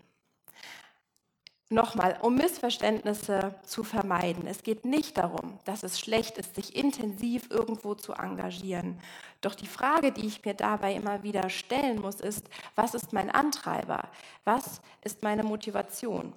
Nochmal, 1.72 2.18
um 2.22 2.34
Missverständnisse 2.34 3.54
zu 3.62 3.84
vermeiden. 3.84 4.48
Es 4.48 4.64
geht 4.64 4.86
nicht 4.86 5.20
darum, 5.20 5.60
dass 5.66 5.84
es 5.84 6.00
schlecht 6.00 6.40
ist, 6.40 6.56
sich 6.56 6.76
intensiv 6.76 7.52
irgendwo 7.52 7.94
zu 7.94 8.14
engagieren. 8.14 9.00
Doch 9.42 9.54
die 9.54 9.68
Frage, 9.68 10.12
die 10.12 10.26
ich 10.26 10.44
mir 10.44 10.56
dabei 10.56 10.96
immer 10.96 11.22
wieder 11.22 11.48
stellen 11.52 12.02
muss, 12.02 12.22
ist, 12.22 12.50
was 12.74 12.96
ist 12.96 13.14
mein 13.14 13.30
Antreiber? 13.30 14.10
Was 14.46 14.82
ist 15.04 15.22
meine 15.22 15.44
Motivation? 15.44 16.34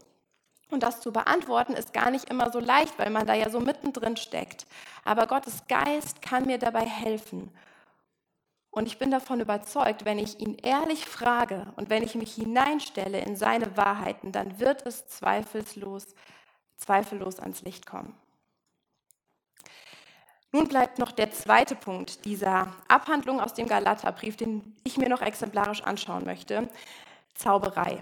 Und 0.68 0.82
das 0.82 1.00
zu 1.00 1.12
beantworten 1.12 1.72
ist 1.72 1.94
gar 1.94 2.10
nicht 2.10 2.28
immer 2.28 2.52
so 2.52 2.60
leicht, 2.60 2.98
weil 2.98 3.10
man 3.10 3.26
da 3.26 3.32
ja 3.32 3.48
so 3.48 3.60
mittendrin 3.60 4.18
steckt. 4.18 4.66
Aber 5.02 5.26
Gottes 5.26 5.66
Geist 5.66 6.20
kann 6.20 6.44
mir 6.44 6.58
dabei 6.58 6.84
helfen. 6.84 7.50
Und 8.72 8.86
ich 8.86 8.98
bin 8.98 9.10
davon 9.10 9.40
überzeugt, 9.40 10.06
wenn 10.06 10.18
ich 10.18 10.40
ihn 10.40 10.56
ehrlich 10.62 11.04
frage 11.04 11.66
und 11.76 11.90
wenn 11.90 12.02
ich 12.02 12.14
mich 12.14 12.34
hineinstelle 12.34 13.20
in 13.20 13.36
seine 13.36 13.76
Wahrheiten, 13.76 14.32
dann 14.32 14.58
wird 14.58 14.86
es 14.86 15.06
zweifellos, 15.08 16.14
zweifellos 16.78 17.38
ans 17.38 17.60
Licht 17.60 17.84
kommen. 17.84 18.14
Nun 20.52 20.68
bleibt 20.68 20.98
noch 20.98 21.12
der 21.12 21.30
zweite 21.32 21.74
Punkt 21.74 22.24
dieser 22.24 22.72
Abhandlung 22.88 23.40
aus 23.40 23.52
dem 23.52 23.66
Galaterbrief, 23.66 24.38
den 24.38 24.74
ich 24.84 24.96
mir 24.96 25.10
noch 25.10 25.20
exemplarisch 25.20 25.82
anschauen 25.82 26.24
möchte, 26.24 26.66
Zauberei. 27.34 28.00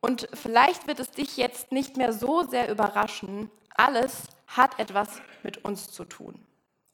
Und 0.00 0.28
vielleicht 0.34 0.88
wird 0.88 0.98
es 0.98 1.12
dich 1.12 1.36
jetzt 1.36 1.70
nicht 1.70 1.96
mehr 1.96 2.12
so 2.12 2.42
sehr 2.42 2.68
überraschen, 2.68 3.48
alles 3.76 4.24
hat 4.48 4.76
etwas 4.80 5.20
mit 5.44 5.64
uns 5.64 5.92
zu 5.92 6.04
tun, 6.04 6.44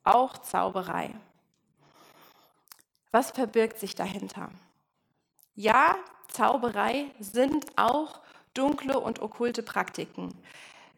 auch 0.04 0.37
Zauberei. 0.37 1.14
Was 3.12 3.31
verbirgt 3.31 3.79
sich 3.79 3.94
dahinter? 3.94 4.51
Ja, 5.55 5.96
Zauberei 6.29 7.07
sind 7.18 7.66
auch 7.77 8.20
dunkle 8.55 8.99
und 8.99 9.20
okkulte 9.20 9.62
Praktiken, 9.62 10.35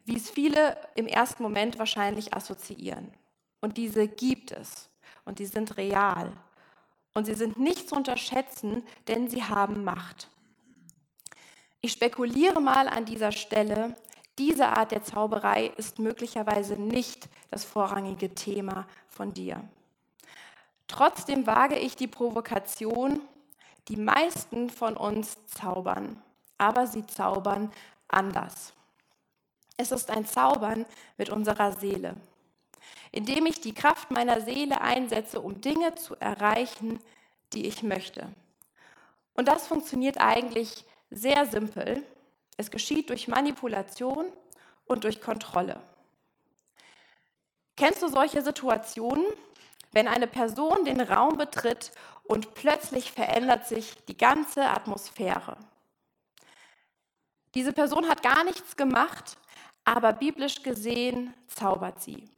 wie 0.05 0.17
es 0.17 0.31
viele 0.31 0.77
im 0.95 1.07
ersten 1.07 1.43
Moment 1.43 1.79
wahrscheinlich 1.79 2.35
assoziieren. 2.35 3.13
Und 3.61 3.77
diese 3.77 4.09
gibt 4.09 4.53
es 4.53 4.91
und 5.25 5.39
die 5.39 5.47
sind 5.47 5.77
real. 5.77 6.33
Und 7.15 7.27
sie 7.27 7.35
sind 7.35 7.59
nicht 7.59 7.89
zu 7.89 7.95
unterschätzen, 7.95 8.83
denn 9.07 9.29
sie 9.29 9.45
haben 9.45 9.85
Macht. 9.85 10.29
Ich 11.81 11.93
spekuliere 11.93 12.61
mal 12.61 12.89
an 12.89 13.05
dieser 13.05 13.33
Stelle, 13.33 13.97
diese 14.39 14.69
Art 14.69 14.93
der 14.93 15.03
Zauberei 15.03 15.67
ist 15.77 15.99
möglicherweise 15.99 16.75
nicht 16.75 17.29
das 17.51 17.65
vorrangige 17.65 18.35
Thema 18.35 18.87
von 19.09 19.35
dir. 19.35 19.63
Trotzdem 20.89 21.47
wage 21.47 21.79
ich 21.79 21.97
die 21.97 22.07
Provokation, 22.07 23.21
die 23.89 23.97
meisten 23.97 24.71
von 24.71 24.97
uns 24.97 25.37
zaubern, 25.47 26.23
aber 26.59 26.87
sie 26.87 27.07
zaubern 27.07 27.73
anders. 28.09 28.73
Es 29.77 29.91
ist 29.91 30.11
ein 30.11 30.27
Zaubern 30.27 30.87
mit 31.17 31.31
unserer 31.31 31.73
Seele, 31.73 32.15
indem 33.11 33.47
ich 33.47 33.61
die 33.61 33.75
Kraft 33.75 34.11
meiner 34.11 34.41
Seele 34.41 34.81
einsetze, 34.81 35.41
um 35.41 35.61
Dinge 35.61 35.95
zu 35.95 36.15
erreichen, 36.17 37.01
die 37.53 37.67
ich 37.67 37.83
möchte. 37.83 38.29
Und 39.35 39.49
das 39.49 39.67
funktioniert 39.67 40.19
eigentlich 40.21 40.85
sehr 41.11 41.47
simpel. 41.47 42.03
Es 42.57 42.71
geschieht 42.71 43.11
durch 43.11 43.29
Manipulation 43.29 44.27
und 44.87 45.05
durch 45.05 45.21
Kontrolle. 45.21 45.81
Kennst 47.77 48.03
du 48.03 48.09
solche 48.09 48.43
Situationen, 48.43 49.25
wenn 49.93 50.09
eine 50.09 50.27
Person 50.27 50.85
den 50.85 51.01
Raum 51.01 51.37
betritt 51.37 51.93
und 52.25 52.55
plötzlich 52.55 53.13
verändert 53.13 53.67
sich 53.67 54.05
die 54.07 54.17
ganze 54.17 54.65
Atmosphäre? 54.65 55.57
Diese 57.55 57.73
Person 57.73 58.09
hat 58.09 58.23
gar 58.23 58.45
nichts 58.45 58.77
gemacht, 58.77 59.37
aber 59.85 60.13
biblisch 60.13 60.63
gesehen 60.63 61.35
zaubert 61.49 62.03
sie. 62.03 62.29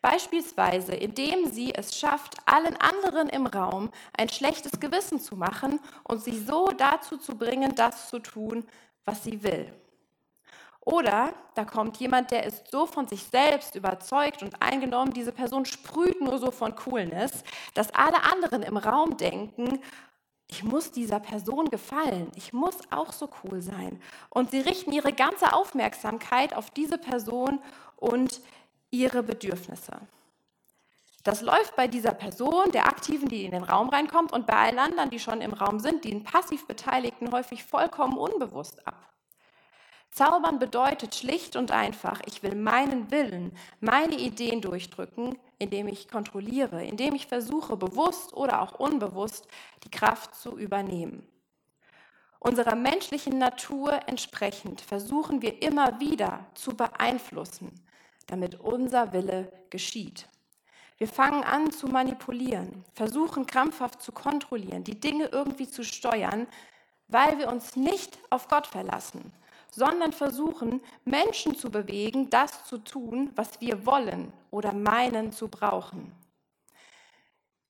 Beispielsweise, 0.00 0.94
indem 0.94 1.50
sie 1.50 1.74
es 1.74 1.98
schafft, 1.98 2.36
allen 2.46 2.76
anderen 2.76 3.28
im 3.28 3.46
Raum 3.46 3.90
ein 4.16 4.28
schlechtes 4.28 4.78
Gewissen 4.80 5.20
zu 5.20 5.36
machen 5.36 5.80
und 6.04 6.22
sie 6.22 6.38
so 6.38 6.68
dazu 6.68 7.16
zu 7.16 7.36
bringen, 7.36 7.74
das 7.74 8.08
zu 8.08 8.18
tun, 8.18 8.66
was 9.04 9.24
sie 9.24 9.42
will. 9.42 9.72
Oder 10.88 11.34
da 11.54 11.66
kommt 11.66 11.98
jemand, 11.98 12.30
der 12.30 12.46
ist 12.46 12.70
so 12.70 12.86
von 12.86 13.06
sich 13.06 13.24
selbst 13.24 13.74
überzeugt 13.74 14.42
und 14.42 14.62
eingenommen, 14.62 15.12
diese 15.12 15.32
Person 15.32 15.66
sprüht 15.66 16.18
nur 16.22 16.38
so 16.38 16.50
von 16.50 16.74
Coolness, 16.76 17.44
dass 17.74 17.94
alle 17.94 18.24
anderen 18.32 18.62
im 18.62 18.78
Raum 18.78 19.18
denken, 19.18 19.82
ich 20.46 20.64
muss 20.64 20.90
dieser 20.90 21.20
Person 21.20 21.68
gefallen, 21.68 22.32
ich 22.36 22.54
muss 22.54 22.78
auch 22.90 23.12
so 23.12 23.28
cool 23.44 23.60
sein. 23.60 24.00
Und 24.30 24.50
sie 24.50 24.60
richten 24.60 24.90
ihre 24.90 25.12
ganze 25.12 25.52
Aufmerksamkeit 25.52 26.56
auf 26.56 26.70
diese 26.70 26.96
Person 26.96 27.60
und 27.96 28.40
ihre 28.90 29.22
Bedürfnisse. 29.22 30.00
Das 31.22 31.42
läuft 31.42 31.76
bei 31.76 31.86
dieser 31.86 32.14
Person, 32.14 32.72
der 32.72 32.86
Aktiven, 32.86 33.28
die 33.28 33.44
in 33.44 33.50
den 33.50 33.64
Raum 33.64 33.90
reinkommt, 33.90 34.32
und 34.32 34.46
bei 34.46 34.54
allen 34.54 34.78
anderen, 34.78 35.10
die 35.10 35.20
schon 35.20 35.42
im 35.42 35.52
Raum 35.52 35.80
sind, 35.80 36.06
den 36.06 36.24
passiv 36.24 36.66
Beteiligten, 36.66 37.30
häufig 37.30 37.62
vollkommen 37.62 38.16
unbewusst 38.16 38.86
ab. 38.88 39.08
Zaubern 40.10 40.58
bedeutet 40.58 41.14
schlicht 41.14 41.54
und 41.56 41.70
einfach, 41.70 42.20
ich 42.26 42.42
will 42.42 42.54
meinen 42.54 43.10
Willen, 43.10 43.52
meine 43.80 44.16
Ideen 44.16 44.60
durchdrücken, 44.60 45.38
indem 45.58 45.86
ich 45.88 46.08
kontrolliere, 46.08 46.84
indem 46.84 47.14
ich 47.14 47.26
versuche, 47.26 47.76
bewusst 47.76 48.34
oder 48.34 48.62
auch 48.62 48.80
unbewusst 48.80 49.46
die 49.84 49.90
Kraft 49.90 50.34
zu 50.34 50.58
übernehmen. 50.58 51.26
Unserer 52.40 52.76
menschlichen 52.76 53.38
Natur 53.38 54.00
entsprechend 54.06 54.80
versuchen 54.80 55.42
wir 55.42 55.60
immer 55.62 55.98
wieder 55.98 56.46
zu 56.54 56.76
beeinflussen, 56.76 57.72
damit 58.26 58.60
unser 58.60 59.12
Wille 59.12 59.52
geschieht. 59.70 60.28
Wir 60.98 61.08
fangen 61.08 61.44
an 61.44 61.70
zu 61.72 61.88
manipulieren, 61.88 62.84
versuchen 62.94 63.46
krampfhaft 63.46 64.02
zu 64.02 64.12
kontrollieren, 64.12 64.84
die 64.84 64.98
Dinge 64.98 65.26
irgendwie 65.26 65.68
zu 65.68 65.84
steuern, 65.84 66.46
weil 67.08 67.38
wir 67.38 67.48
uns 67.48 67.76
nicht 67.76 68.18
auf 68.30 68.48
Gott 68.48 68.66
verlassen, 68.66 69.32
sondern 69.70 70.12
versuchen, 70.12 70.80
Menschen 71.04 71.56
zu 71.56 71.70
bewegen, 71.70 72.30
das 72.30 72.64
zu 72.64 72.78
tun, 72.78 73.30
was 73.34 73.60
wir 73.60 73.86
wollen 73.86 74.32
oder 74.50 74.72
meinen 74.72 75.32
zu 75.32 75.48
brauchen. 75.48 76.12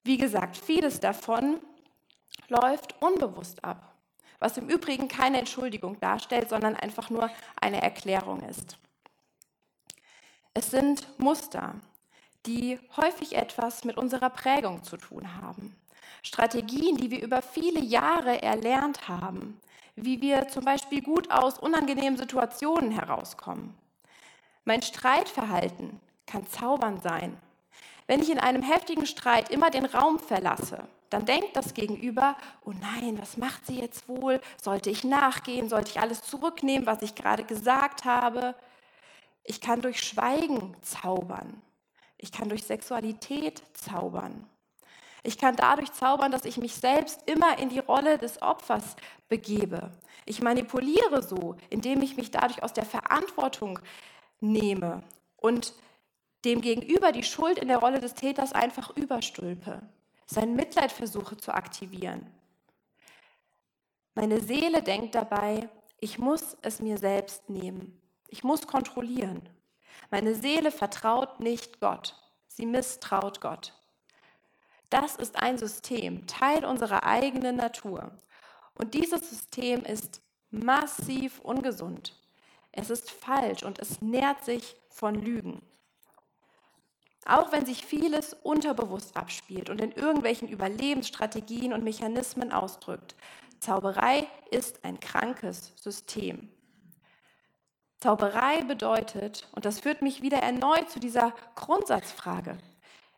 Wie 0.05 0.17
gesagt, 0.17 0.57
vieles 0.57 1.01
davon 1.01 1.61
läuft 2.49 3.01
unbewusst 3.03 3.63
ab, 3.65 3.95
was 4.39 4.57
im 4.57 4.69
Übrigen 4.69 5.09
keine 5.09 5.39
Entschuldigung 5.39 6.01
darstellt, 6.01 6.49
sondern 6.49 6.77
einfach 6.77 7.11
nur 7.11 7.31
eine 7.61 7.83
Erklärung 7.83 8.41
ist. 8.43 8.79
Es 10.55 10.71
sind 10.71 11.07
Muster, 11.19 11.75
die 12.47 12.79
häufig 12.97 13.37
etwas 13.37 13.85
mit 13.85 13.97
unserer 13.97 14.31
Prägung 14.31 14.83
zu 14.83 14.97
tun 14.97 15.37
haben. 15.37 15.77
Strategien, 16.23 16.97
die 16.97 17.11
wir 17.11 17.23
über 17.23 17.43
viele 17.43 17.81
Jahre 17.81 18.43
erlernt 18.43 19.09
haben, 19.09 19.61
wie 20.05 20.21
wir 20.21 20.49
zum 20.49 20.65
Beispiel 20.65 21.03
gut 21.03 21.31
aus 21.31 21.59
unangenehmen 21.59 22.19
Situationen 22.19 22.91
herauskommen. 22.91 23.75
Mein 24.65 24.83
Streitverhalten 24.83 26.01
kann 26.27 26.47
zaubern 26.47 27.01
sein. 27.01 27.37
Wenn 28.07 28.21
ich 28.21 28.31
in 28.31 28.39
einem 28.39 28.63
heftigen 28.63 29.07
Streit 29.07 29.51
immer 29.51 29.71
den 29.71 29.85
Raum 29.85 30.19
verlasse, 30.19 30.87
dann 31.11 31.25
denkt 31.25 31.57
das 31.57 31.75
Gegenüber, 31.75 32.37
oh 32.65 32.73
nein, 32.73 33.19
was 33.19 33.37
macht 33.37 33.67
sie 33.67 33.81
jetzt 33.81 34.09
wohl? 34.09 34.41
Sollte 34.61 34.91
ich 34.91 35.05
nachgehen? 35.05 35.69
Sollte 35.69 35.91
ich 35.91 36.01
alles 36.01 36.23
zurücknehmen, 36.23 36.87
was 36.87 37.03
ich 37.03 37.15
gerade 37.15 37.45
gesagt 37.45 38.05
habe? 38.05 38.55
Ich 39.45 39.61
kann 39.61 39.81
durch 39.81 40.03
Schweigen 40.03 40.77
zaubern. 40.83 41.63
Ich 42.19 42.33
kann 42.33 42.49
durch 42.49 42.65
Sexualität 42.65 43.63
zaubern. 43.73 44.47
Ich 45.23 45.39
kann 45.39 45.57
dadurch 45.57 45.93
zaubern, 45.93 46.31
dass 46.31 46.45
ich 46.45 46.59
mich 46.59 46.75
selbst 46.75 47.29
immer 47.29 47.59
in 47.59 47.69
die 47.69 47.79
Rolle 47.81 48.19
des 48.19 48.41
Opfers 48.43 48.97
begebe. 49.29 49.91
Ich 50.25 50.43
manipuliere 50.43 51.23
so, 51.23 51.57
indem 51.71 52.03
ich 52.03 52.17
mich 52.17 52.31
dadurch 52.31 52.63
aus 52.63 52.73
der 52.73 52.85
Verantwortung 52.85 53.79
nehme 54.41 55.03
und 55.37 55.73
dem 56.45 56.61
Gegenüber 56.61 57.13
die 57.13 57.25
Schuld 57.25 57.59
in 57.59 57.69
der 57.69 57.79
Rolle 57.79 58.01
des 58.01 58.15
Täters 58.15 58.53
einfach 58.53 58.97
überstülpe, 58.97 59.83
sein 60.27 60.55
Mitleid 60.55 60.93
versuche 60.93 61.37
zu 61.37 61.53
aktivieren. 61.53 62.27
Meine 64.15 64.41
Seele 64.41 64.83
denkt 64.83 65.15
dabei, 65.15 65.69
ich 66.01 66.19
muss 66.19 66.57
es 66.63 66.81
mir 66.81 66.99
selbst 66.99 67.49
nehmen. 67.49 68.01
Ich 68.29 68.45
muss 68.45 68.67
kontrollieren. 68.67 69.49
Meine 70.11 70.35
Seele 70.35 70.71
vertraut 70.71 71.41
nicht 71.41 71.81
Gott. 71.81 72.15
Sie 72.47 72.67
misstraut 72.67 73.41
Gott. 73.41 73.78
Das 74.91 75.17
ist 75.17 75.37
ein 75.37 75.59
System, 75.59 76.27
Teil 76.27 76.65
unserer 76.65 77.05
eigenen 77.05 77.57
Natur. 77.57 78.13
Und 78.75 78.95
dieses 78.95 79.29
System 79.29 79.85
ist 79.85 80.23
massiv 80.51 81.41
ungesund. 81.41 82.15
Es 82.73 82.91
ist 82.91 83.11
falsch 83.11 83.63
und 83.63 83.79
es 83.79 84.01
nährt 84.01 84.45
sich 84.45 84.77
von 84.89 85.15
Lügen. 85.15 85.63
Auch 87.27 87.53
wenn 87.53 87.67
sich 87.67 87.85
vieles 87.85 88.35
unterbewusst 88.43 89.17
abspielt 89.17 89.69
und 89.69 89.81
in 89.81 89.93
irgendwelchen 89.93 90.49
Überlebensstrategien 90.49 91.73
und 91.73 91.85
Mechanismen 91.85 92.53
ausdrückt, 92.53 93.15
Zauberei 93.61 94.27
ist 94.51 94.85
ein 94.85 95.01
krankes 95.01 95.73
System. 95.77 96.49
Zauberei 97.99 98.63
bedeutet, 98.63 99.49
und 99.53 99.65
das 99.65 99.81
führt 99.81 100.03
mich 100.03 100.23
wieder 100.23 100.39
erneut 100.39 100.89
zu 100.89 101.01
dieser 101.01 101.35
Grundsatzfrage, 101.57 102.57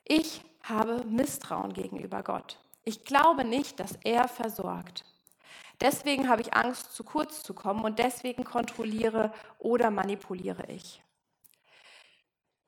ich 0.05 0.43
habe 0.71 1.05
Misstrauen 1.05 1.73
gegenüber 1.73 2.23
Gott. 2.23 2.59
Ich 2.85 3.05
glaube 3.05 3.45
nicht, 3.45 3.79
dass 3.79 3.99
er 4.05 4.27
versorgt. 4.29 5.05
Deswegen 5.81 6.29
habe 6.29 6.43
ich 6.43 6.55
Angst, 6.55 6.95
zu 6.95 7.05
kurz 7.05 7.43
zu 7.43 7.55
kommen 7.55 7.85
und 7.85 7.99
deswegen 7.99 8.45
kontrolliere 8.45 9.33
oder 9.59 9.91
manipuliere 9.91 10.65
ich. 10.69 11.03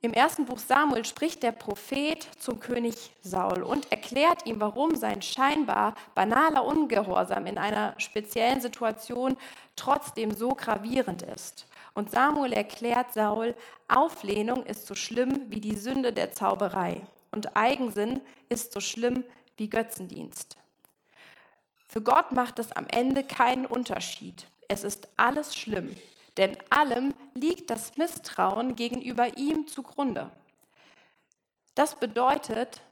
Im 0.01 0.13
ersten 0.13 0.47
Buch 0.47 0.59
Samuel 0.59 1.05
spricht 1.05 1.45
der 1.45 1.53
Prophet 1.53 2.27
zum 2.39 2.59
König 2.59 3.13
Saul 3.23 3.63
und 3.63 3.93
erklärt 3.93 4.47
ihm, 4.47 4.61
warum 4.61 4.97
sein 4.97 5.23
scheinbar 5.23 5.95
banaler 6.17 6.65
Ungehorsam 6.65 7.47
in 7.47 7.57
einer 7.57 7.95
speziellen 7.99 8.61
Situation 8.61 9.37
trotzdem 9.77 10.35
so 10.35 10.51
gravierend 10.51 11.23
ist. 11.23 11.69
Und 11.95 12.11
Samuel 12.11 12.53
erklärt 12.53 13.13
Saul, 13.13 13.55
Auflehnung 13.87 14.65
ist 14.65 14.87
so 14.87 14.97
schlimm 14.97 15.51
wie 15.51 15.61
die 15.61 15.77
Sünde 15.77 16.13
der 16.13 16.33
Zauberei 16.33 17.03
und 17.33 17.57
Eigensinn 17.57 18.21
ist 18.49 18.73
so 18.73 18.81
schlimm 18.81 19.25
wie 19.57 19.69
Götzendienst. 19.69 20.57
Für 21.89 22.03
Gott 22.03 22.33
macht 22.33 22.59
es 22.59 22.73
am 22.73 22.87
Ende 22.87 23.25
keinen 23.25 23.67
Unterschied. 23.67 24.47
Es 24.69 24.85
ist 24.85 25.09
alles 25.17 25.57
schlimm, 25.57 25.95
denn 26.37 26.57
allem 26.71 27.15
liegt 27.35 27.71
das 27.71 27.97
Misstrauen 27.97 28.77
gegenüber 28.77 29.37
ihm 29.37 29.67
zugrunde. 29.67 30.31
Das 31.75 31.99
bedeutet, 31.99 32.83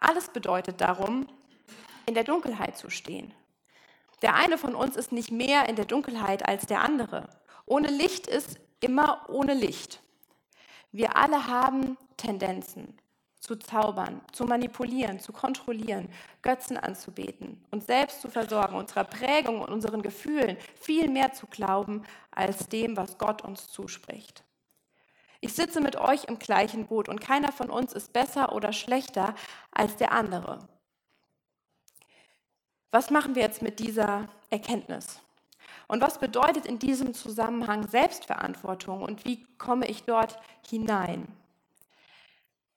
alles 0.00 0.28
bedeutet 0.28 0.80
darum, 0.80 1.26
in 2.06 2.14
der 2.14 2.24
Dunkelheit 2.24 2.76
zu 2.76 2.90
stehen. 2.90 3.32
Der 4.22 4.34
eine 4.34 4.56
von 4.56 4.74
uns 4.74 4.96
ist 4.96 5.12
nicht 5.12 5.30
mehr 5.30 5.68
in 5.68 5.76
der 5.76 5.84
Dunkelheit 5.84 6.46
als 6.46 6.66
der 6.66 6.80
andere. 6.80 7.28
Ohne 7.66 7.88
Licht 7.88 8.26
ist 8.26 8.60
immer 8.80 9.28
ohne 9.28 9.54
Licht. 9.54 10.00
Wir 10.92 11.16
alle 11.16 11.46
haben 11.46 11.96
Tendenzen 12.16 12.98
zu 13.44 13.56
zaubern, 13.56 14.22
zu 14.32 14.44
manipulieren, 14.44 15.20
zu 15.20 15.30
kontrollieren, 15.30 16.08
Götzen 16.40 16.78
anzubeten, 16.78 17.62
uns 17.70 17.84
selbst 17.84 18.22
zu 18.22 18.30
versorgen, 18.30 18.74
unserer 18.74 19.04
Prägung 19.04 19.60
und 19.60 19.70
unseren 19.70 20.00
Gefühlen 20.00 20.56
viel 20.80 21.10
mehr 21.10 21.34
zu 21.34 21.46
glauben 21.46 22.04
als 22.30 22.68
dem, 22.70 22.96
was 22.96 23.18
Gott 23.18 23.42
uns 23.42 23.68
zuspricht. 23.68 24.44
Ich 25.42 25.52
sitze 25.52 25.82
mit 25.82 25.96
euch 25.96 26.24
im 26.24 26.38
gleichen 26.38 26.86
Boot 26.86 27.10
und 27.10 27.20
keiner 27.20 27.52
von 27.52 27.68
uns 27.68 27.92
ist 27.92 28.14
besser 28.14 28.54
oder 28.54 28.72
schlechter 28.72 29.34
als 29.70 29.96
der 29.96 30.12
andere. 30.12 30.66
Was 32.90 33.10
machen 33.10 33.34
wir 33.34 33.42
jetzt 33.42 33.60
mit 33.60 33.78
dieser 33.78 34.28
Erkenntnis? 34.48 35.20
Und 35.86 36.00
was 36.00 36.18
bedeutet 36.18 36.64
in 36.64 36.78
diesem 36.78 37.12
Zusammenhang 37.12 37.86
Selbstverantwortung 37.86 39.02
und 39.02 39.26
wie 39.26 39.44
komme 39.58 39.86
ich 39.86 40.04
dort 40.04 40.38
hinein? 40.66 41.28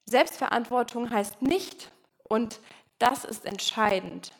Selbstverantwortung 0.10 1.10
heißt 1.10 1.42
nicht, 1.42 1.92
und 2.24 2.62
das 2.98 3.26
ist 3.26 3.46
entscheidend, 3.46 4.32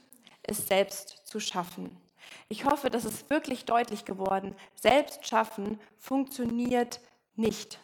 es 0.44 0.68
selbst 0.68 1.22
zu 1.26 1.40
schaffen. 1.42 1.96
Ich 2.48 2.66
hoffe, 2.66 2.90
das 2.90 3.04
ist 3.04 3.30
wirklich 3.30 3.66
deutlich 3.66 4.06
geworden. 4.06 4.56
Selbst 4.76 5.28
schaffen 5.28 5.80
funktioniert 5.98 7.02
nicht. 7.36 7.80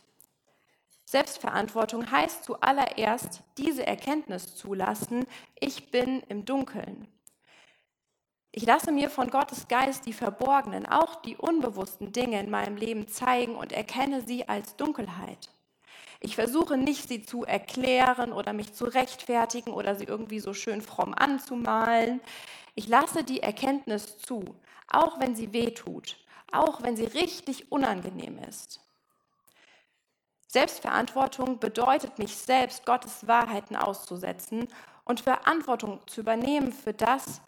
Selbstverantwortung 1.05 2.09
heißt 2.09 2.45
zuallererst 2.45 3.43
diese 3.57 3.85
Erkenntnis 3.85 4.55
zulassen, 4.55 5.27
ich 5.59 5.91
bin 5.91 6.21
im 6.29 6.45
Dunkeln. 6.45 7.07
Ich 8.53 8.65
lasse 8.65 8.91
mir 8.91 9.09
von 9.09 9.29
Gottes 9.29 9.67
Geist 9.67 10.05
die 10.05 10.13
verborgenen, 10.13 10.85
auch 10.85 11.15
die 11.15 11.35
unbewussten 11.35 12.13
Dinge 12.13 12.39
in 12.39 12.49
meinem 12.49 12.77
Leben 12.77 13.07
zeigen 13.07 13.55
und 13.55 13.73
erkenne 13.73 14.21
sie 14.21 14.47
als 14.47 14.77
Dunkelheit. 14.77 15.49
Ich 16.25 16.35
versuche 16.35 16.77
nicht, 16.77 17.09
sie 17.09 17.21
zu 17.21 17.43
erklären 17.43 18.31
oder 18.31 18.53
mich 18.53 18.73
zu 18.73 18.85
rechtfertigen 18.85 19.73
oder 19.73 19.93
sie 19.95 20.05
irgendwie 20.05 20.39
so 20.39 20.53
schön 20.53 20.81
fromm 20.81 21.13
anzumalen. 21.13 22.21
Ich 22.75 22.87
lasse 22.87 23.25
die 23.25 23.43
Erkenntnis 23.43 24.17
zu, 24.19 24.55
auch 24.87 25.19
wenn 25.19 25.35
sie 25.35 25.51
weh 25.51 25.71
tut, 25.71 26.15
auch 26.49 26.81
wenn 26.81 26.95
sie 26.95 27.03
richtig 27.03 27.73
unangenehm 27.73 28.39
ist. 28.47 28.79
Selbstverantwortung 30.47 31.59
bedeutet, 31.59 32.17
mich 32.17 32.37
selbst 32.37 32.85
Gottes 32.85 33.27
Wahrheiten 33.27 33.75
auszusetzen 33.75 34.69
und 35.03 35.19
Verantwortung 35.19 35.99
zu 36.07 36.21
übernehmen 36.21 36.71
für 36.71 36.93
das, 36.93 37.41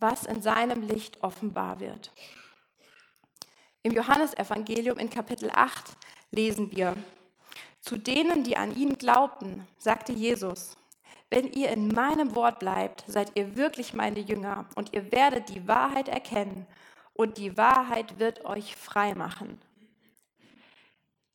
was 0.00 0.26
in 0.26 0.42
seinem 0.42 0.82
Licht 0.82 1.22
offenbar 1.22 1.80
wird. 1.80 2.12
Im 3.82 3.92
Johannesevangelium 3.92 4.98
in 4.98 5.08
Kapitel 5.08 5.50
8 5.50 5.96
lesen 6.30 6.70
wir, 6.76 6.94
zu 7.82 7.98
denen, 7.98 8.44
die 8.44 8.56
an 8.56 8.74
ihn 8.74 8.96
glaubten, 8.96 9.66
sagte 9.76 10.12
Jesus, 10.12 10.76
wenn 11.30 11.52
ihr 11.52 11.70
in 11.70 11.88
meinem 11.88 12.34
Wort 12.34 12.60
bleibt, 12.60 13.04
seid 13.06 13.32
ihr 13.34 13.56
wirklich 13.56 13.92
meine 13.92 14.20
Jünger 14.20 14.66
und 14.76 14.92
ihr 14.92 15.10
werdet 15.10 15.48
die 15.48 15.66
Wahrheit 15.66 16.08
erkennen 16.08 16.66
und 17.14 17.38
die 17.38 17.56
Wahrheit 17.56 18.18
wird 18.18 18.44
euch 18.44 18.76
frei 18.76 19.14
machen. 19.14 19.60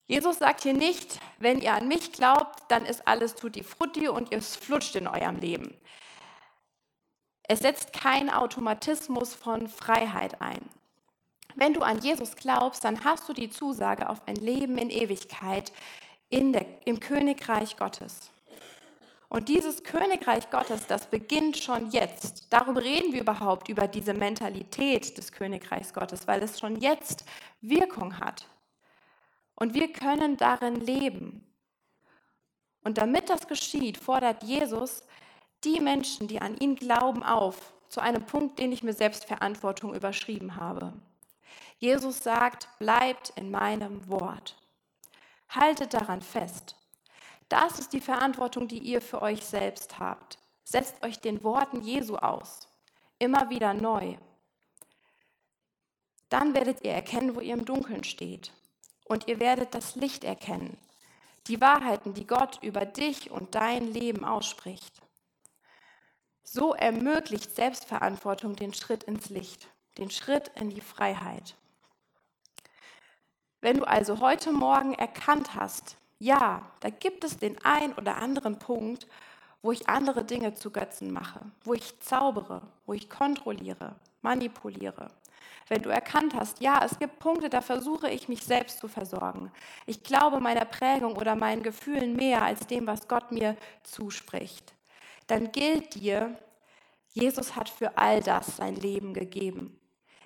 Jesus 0.06 0.38
sagt 0.38 0.62
hier 0.62 0.74
nicht, 0.74 1.20
wenn 1.38 1.60
ihr 1.60 1.74
an 1.74 1.90
mich 1.90 2.14
glaubt, 2.14 2.64
dann 2.70 2.86
ist 2.86 3.06
alles 3.08 3.36
tutti 3.36 3.62
frutti 3.62 4.08
und 4.08 4.32
ihr 4.32 4.42
flutscht 4.42 4.96
in 4.96 5.08
eurem 5.08 5.38
Leben. 5.38 5.76
Es 7.44 7.60
setzt 7.60 7.92
kein 7.92 8.30
Automatismus 8.30 9.34
von 9.34 9.68
Freiheit 9.68 10.42
ein. 10.42 10.62
Wenn 11.56 11.74
du 11.74 11.82
an 11.82 12.00
Jesus 12.00 12.36
glaubst, 12.36 12.86
dann 12.86 13.04
hast 13.04 13.28
du 13.28 13.34
die 13.34 13.50
Zusage 13.50 14.08
auf 14.08 14.22
ein 14.28 14.36
Leben 14.36 14.78
in 14.78 14.90
Ewigkeit 14.90 15.74
in 16.30 16.54
der, 16.54 16.66
im 16.86 17.00
Königreich 17.00 17.78
Gottes. 17.78 18.32
Und 19.30 19.50
dieses 19.50 19.84
Königreich 19.84 20.50
Gottes, 20.50 20.88
das 20.88 21.08
beginnt 21.08 21.58
schon 21.58 21.92
jetzt. 21.92 22.52
Darum 22.52 22.78
reden 22.78 23.12
wir 23.12 23.22
überhaupt 23.22 23.68
über 23.68 23.88
diese 23.88 24.14
Mentalität 24.14 25.18
des 25.18 25.34
Königreichs 25.34 25.94
Gottes, 25.94 26.28
weil 26.28 26.42
es 26.44 26.60
schon 26.60 26.78
jetzt 26.80 27.26
Wirkung 27.60 28.20
hat. 28.20 28.48
Und 29.56 29.74
wir 29.74 29.92
können 29.92 30.38
darin 30.38 30.76
leben. 30.76 31.44
Und 32.84 32.98
damit 32.98 33.30
das 33.30 33.48
geschieht, 33.48 33.98
fordert 33.98 34.44
Jesus 34.44 35.04
die 35.66 35.82
Menschen, 35.82 36.28
die 36.28 36.40
an 36.40 36.56
ihn 36.58 36.76
glauben, 36.76 37.24
auf, 37.24 37.74
zu 37.90 38.00
einem 38.00 38.26
Punkt, 38.26 38.60
den 38.60 38.72
ich 38.72 38.84
mir 38.84 38.94
Selbstverantwortung 38.94 39.94
überschrieben 39.94 40.56
habe. 40.56 40.94
Jesus 41.80 42.24
sagt, 42.24 42.70
bleibt 42.80 43.34
in 43.36 43.52
meinem 43.52 44.08
Wort. 44.08 44.56
Haltet 45.50 45.94
daran 45.94 46.22
fest. 46.22 46.76
Das 47.50 47.80
ist 47.80 47.94
die 47.94 48.02
Verantwortung, 48.02 48.68
die 48.68 48.80
ihr 48.80 49.02
für 49.02 49.22
euch 49.22 49.46
selbst 49.46 50.00
habt. 50.00 50.38
Setzt 50.64 51.04
euch 51.04 51.20
den 51.20 51.44
Worten 51.44 51.82
Jesu 51.82 52.18
aus. 52.18 52.68
Immer 53.20 53.50
wieder 53.50 53.74
neu. 53.74 54.18
Dann 56.30 56.54
werdet 56.54 56.84
ihr 56.84 56.92
erkennen, 56.92 57.36
wo 57.36 57.40
ihr 57.40 57.54
im 57.54 57.66
Dunkeln 57.66 58.04
steht. 58.04 58.52
Und 59.06 59.28
ihr 59.28 59.40
werdet 59.40 59.74
das 59.74 59.96
Licht 59.96 60.26
erkennen. 60.26 60.78
Die 61.48 61.62
Wahrheiten, 61.62 62.14
die 62.14 62.28
Gott 62.28 62.60
über 62.62 62.86
dich 62.86 63.32
und 63.32 63.56
dein 63.56 63.94
Leben 63.94 64.26
ausspricht. 64.26 65.02
So 66.44 66.74
ermöglicht 66.74 67.56
Selbstverantwortung 67.56 68.58
den 68.58 68.74
Schritt 68.74 69.04
ins 69.04 69.30
Licht, 69.30 69.70
den 69.98 70.12
Schritt 70.12 70.52
in 70.56 70.70
die 70.70 70.82
Freiheit. 70.82 71.56
Wenn 73.62 73.78
du 73.78 73.84
also 73.86 74.20
heute 74.20 74.52
Morgen 74.52 74.94
erkannt 74.94 75.56
hast, 75.56 75.98
ja, 76.20 76.62
da 76.80 76.90
gibt 76.90 77.24
es 77.24 77.38
den 77.38 77.58
ein 77.64 77.94
oder 77.94 78.18
anderen 78.18 78.60
Punkt, 78.60 79.08
wo 79.62 79.72
ich 79.72 79.90
andere 79.90 80.24
Dinge 80.24 80.54
zu 80.54 80.72
Götzen 80.72 81.12
mache, 81.12 81.40
wo 81.64 81.74
ich 81.74 82.00
zaubere, 82.00 82.62
wo 82.86 82.94
ich 82.94 83.10
kontrolliere, 83.10 83.96
manipuliere. 84.22 85.10
Wenn 85.68 85.82
du 85.82 85.90
erkannt 85.90 86.34
hast, 86.34 86.62
ja, 86.62 86.84
es 86.86 86.98
gibt 86.98 87.20
Punkte, 87.20 87.50
da 87.50 87.62
versuche 87.62 88.10
ich 88.10 88.30
mich 88.30 88.44
selbst 88.44 88.80
zu 88.80 88.88
versorgen. 88.88 89.52
Ich 89.86 90.04
glaube 90.04 90.40
meiner 90.40 90.66
Prägung 90.66 91.18
oder 91.18 91.36
meinen 91.36 91.64
Gefühlen 91.64 92.16
mehr 92.16 92.44
als 92.44 92.68
dem, 92.68 92.88
was 92.88 93.08
Gott 93.08 93.32
mir 93.32 93.58
zuspricht 93.84 94.78
dann 95.28 95.52
gilt 95.52 95.94
dir, 95.96 96.38
Jesus 97.14 97.56
hat 97.56 97.70
für 97.70 97.98
all 97.98 98.22
das 98.22 98.58
sein 98.58 98.76
Leben 98.76 99.14
gegeben. 99.14 99.80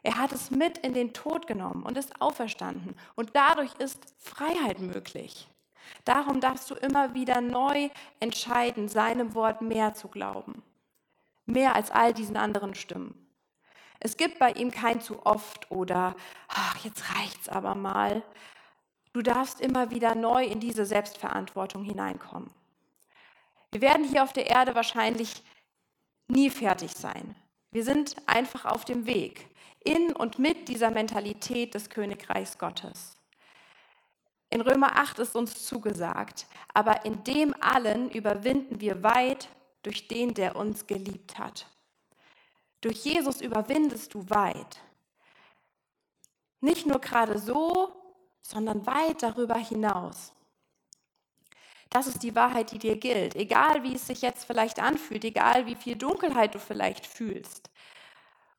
Er 0.03 0.17
hat 0.17 0.31
es 0.31 0.49
mit 0.49 0.79
in 0.79 0.93
den 0.93 1.13
Tod 1.13 1.47
genommen 1.47 1.83
und 1.83 1.97
ist 1.97 2.21
auferstanden. 2.21 2.95
Und 3.15 3.31
dadurch 3.33 3.73
ist 3.75 4.03
Freiheit 4.17 4.79
möglich. 4.79 5.47
Darum 6.05 6.41
darfst 6.41 6.69
du 6.71 6.75
immer 6.75 7.13
wieder 7.13 7.41
neu 7.41 7.89
entscheiden, 8.19 8.89
seinem 8.89 9.35
Wort 9.35 9.61
mehr 9.61 9.93
zu 9.93 10.07
glauben. 10.07 10.63
Mehr 11.45 11.75
als 11.75 11.91
all 11.91 12.13
diesen 12.13 12.37
anderen 12.37 12.73
Stimmen. 12.73 13.27
Es 13.99 14.17
gibt 14.17 14.39
bei 14.39 14.51
ihm 14.53 14.71
kein 14.71 14.99
zu 14.99 15.23
oft 15.25 15.69
oder, 15.69 16.15
ach, 16.47 16.83
jetzt 16.83 17.15
reicht's 17.15 17.49
aber 17.49 17.75
mal. 17.75 18.23
Du 19.13 19.21
darfst 19.21 19.61
immer 19.61 19.91
wieder 19.91 20.15
neu 20.15 20.43
in 20.45 20.59
diese 20.59 20.85
Selbstverantwortung 20.85 21.83
hineinkommen. 21.83 22.49
Wir 23.71 23.81
werden 23.81 24.05
hier 24.05 24.23
auf 24.23 24.33
der 24.33 24.47
Erde 24.47 24.73
wahrscheinlich 24.73 25.43
nie 26.27 26.49
fertig 26.49 26.93
sein. 26.93 27.35
Wir 27.71 27.83
sind 27.83 28.15
einfach 28.25 28.65
auf 28.65 28.85
dem 28.85 29.05
Weg 29.05 29.47
in 29.83 30.13
und 30.13 30.39
mit 30.39 30.67
dieser 30.69 30.91
Mentalität 30.91 31.73
des 31.73 31.89
Königreichs 31.89 32.57
Gottes. 32.57 33.17
In 34.49 34.61
Römer 34.61 34.97
8 34.97 35.19
ist 35.19 35.35
uns 35.35 35.65
zugesagt, 35.65 36.45
aber 36.73 37.05
in 37.05 37.23
dem 37.23 37.55
allen 37.61 38.09
überwinden 38.11 38.81
wir 38.81 39.01
weit 39.01 39.49
durch 39.83 40.07
den, 40.07 40.33
der 40.33 40.55
uns 40.55 40.87
geliebt 40.87 41.39
hat. 41.39 41.67
Durch 42.81 43.05
Jesus 43.05 43.41
überwindest 43.41 44.13
du 44.13 44.29
weit. 44.29 44.81
Nicht 46.59 46.85
nur 46.85 46.99
gerade 46.99 47.39
so, 47.39 47.93
sondern 48.41 48.85
weit 48.85 49.23
darüber 49.23 49.55
hinaus. 49.55 50.33
Das 51.89 52.07
ist 52.07 52.23
die 52.23 52.35
Wahrheit, 52.35 52.71
die 52.71 52.79
dir 52.79 52.97
gilt. 52.97 53.35
Egal, 53.35 53.83
wie 53.83 53.95
es 53.95 54.07
sich 54.07 54.21
jetzt 54.21 54.45
vielleicht 54.45 54.79
anfühlt, 54.79 55.23
egal, 55.25 55.65
wie 55.65 55.75
viel 55.75 55.95
Dunkelheit 55.95 56.55
du 56.55 56.59
vielleicht 56.59 57.05
fühlst. 57.05 57.69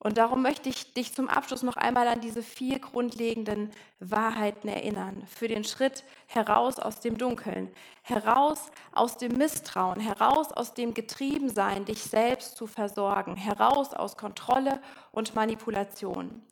Und 0.03 0.19
darum 0.19 0.43
möchte 0.43 0.69
ich 0.69 0.95
dich 0.95 1.15
zum 1.15 1.29
Abschluss 1.29 1.63
noch 1.63 1.77
einmal 1.77 2.09
an 2.09 2.21
diese 2.21 2.43
vier 2.43 2.81
grundlegenden 2.81 3.71
Wahrheiten 4.01 4.69
erinnern. 4.69 5.25
Für 5.29 5.47
den 5.47 5.63
Schritt 5.63 6.03
heraus 6.27 6.81
aus 6.81 6.99
dem 7.01 7.19
Dunkeln, 7.19 7.71
heraus 8.03 8.71
aus 8.91 9.17
dem 9.17 9.39
Misstrauen, 9.39 10.01
heraus 10.01 10.51
aus 10.53 10.75
dem 10.75 10.93
Getriebensein, 10.93 11.85
dich 11.85 12.03
selbst 12.03 12.57
zu 12.57 12.67
versorgen, 12.67 13.37
heraus 13.37 13.95
aus 13.95 14.17
Kontrolle 14.17 14.81
und 15.13 15.37
Manipulation. 15.37 16.43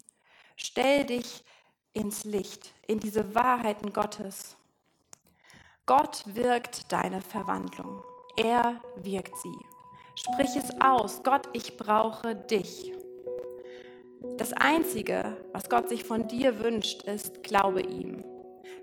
Stell 0.56 1.04
dich 1.04 1.42
ins 1.92 2.24
Licht, 2.24 2.72
in 2.86 3.00
diese 3.00 3.34
Wahrheiten 3.34 3.92
Gottes 3.92 4.56
Gott 5.90 6.22
wirkt 6.24 6.92
deine 6.92 7.20
Verwandlung. 7.20 8.04
Er 8.36 8.80
wirkt 8.94 9.36
sie. 9.38 9.58
Sprich 10.14 10.54
es 10.54 10.70
aus. 10.80 11.20
Gott, 11.24 11.48
ich 11.52 11.76
brauche 11.76 12.36
dich. 12.36 12.92
Das 14.36 14.52
Einzige, 14.52 15.36
was 15.52 15.68
Gott 15.70 15.88
sich 15.88 16.04
von 16.04 16.28
dir 16.28 16.60
wünscht, 16.60 17.02
ist, 17.02 17.42
glaube 17.42 17.80
ihm. 17.80 18.24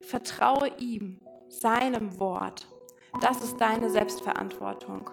Vertraue 0.02 0.72
ihm, 0.80 1.20
seinem 1.50 2.20
Wort. 2.20 2.68
Das 3.22 3.44
ist 3.44 3.58
deine 3.58 3.90
Selbstverantwortung. 3.90 5.10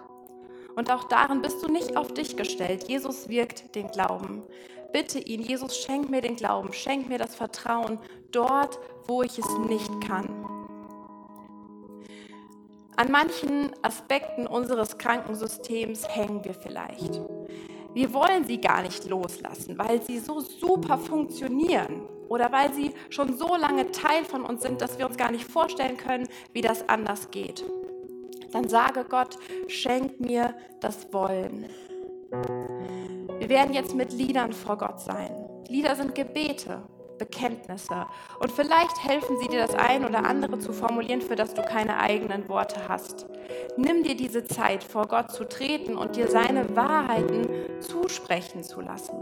Und 0.75 0.91
auch 0.91 1.05
darin 1.05 1.41
bist 1.41 1.63
du 1.63 1.71
nicht 1.71 1.95
auf 1.95 2.13
dich 2.13 2.35
gestellt. 2.35 2.87
Jesus 2.87 3.29
wirkt 3.29 3.75
den 3.75 3.87
Glauben. 3.87 4.43
Bitte 4.91 5.19
ihn, 5.19 5.41
Jesus, 5.41 5.77
schenk 5.77 6.09
mir 6.09 6.21
den 6.21 6.35
Glauben, 6.35 6.73
schenk 6.73 7.07
mir 7.07 7.17
das 7.17 7.35
Vertrauen 7.35 7.99
dort, 8.31 8.79
wo 9.07 9.23
ich 9.23 9.37
es 9.37 9.57
nicht 9.67 10.01
kann. 10.01 10.29
An 12.97 13.11
manchen 13.11 13.71
Aspekten 13.81 14.47
unseres 14.47 14.97
Krankensystems 14.97 16.07
hängen 16.07 16.43
wir 16.45 16.53
vielleicht. 16.53 17.19
Wir 17.95 18.13
wollen 18.13 18.43
sie 18.43 18.59
gar 18.59 18.81
nicht 18.81 19.05
loslassen, 19.09 19.77
weil 19.77 20.01
sie 20.01 20.19
so 20.19 20.41
super 20.41 20.97
funktionieren 20.97 22.01
oder 22.27 22.51
weil 22.51 22.73
sie 22.73 22.93
schon 23.09 23.37
so 23.37 23.55
lange 23.55 23.89
Teil 23.91 24.25
von 24.25 24.43
uns 24.43 24.63
sind, 24.63 24.81
dass 24.81 24.99
wir 24.99 25.05
uns 25.05 25.15
gar 25.15 25.31
nicht 25.31 25.45
vorstellen 25.45 25.95
können, 25.95 26.27
wie 26.51 26.59
das 26.59 26.89
anders 26.89 27.31
geht. 27.31 27.63
Dann 28.51 28.67
sage 28.67 29.05
Gott, 29.07 29.37
schenk 29.69 30.19
mir 30.19 30.55
das 30.81 31.13
Wollen. 31.13 31.69
Wir 33.39 33.47
werden 33.47 33.73
jetzt 33.73 33.95
mit 33.95 34.11
Liedern 34.11 34.51
vor 34.51 34.77
Gott 34.77 34.99
sein. 34.99 35.31
Lieder 35.69 35.95
sind 35.95 36.13
Gebete, 36.13 36.83
Bekenntnisse. 37.17 38.05
Und 38.39 38.51
vielleicht 38.51 39.03
helfen 39.03 39.37
sie 39.39 39.47
dir, 39.47 39.59
das 39.59 39.75
ein 39.75 40.05
oder 40.05 40.25
andere 40.25 40.59
zu 40.59 40.73
formulieren, 40.73 41.21
für 41.21 41.35
das 41.35 41.53
du 41.53 41.61
keine 41.63 41.99
eigenen 41.99 42.47
Worte 42.49 42.87
hast. 42.87 43.25
Nimm 43.77 44.03
dir 44.03 44.15
diese 44.15 44.45
Zeit, 44.45 44.83
vor 44.83 45.07
Gott 45.07 45.31
zu 45.31 45.43
treten 45.45 45.97
und 45.97 46.15
dir 46.15 46.27
seine 46.29 46.75
Wahrheiten 46.75 47.47
zusprechen 47.81 48.63
zu 48.63 48.81
lassen. 48.81 49.15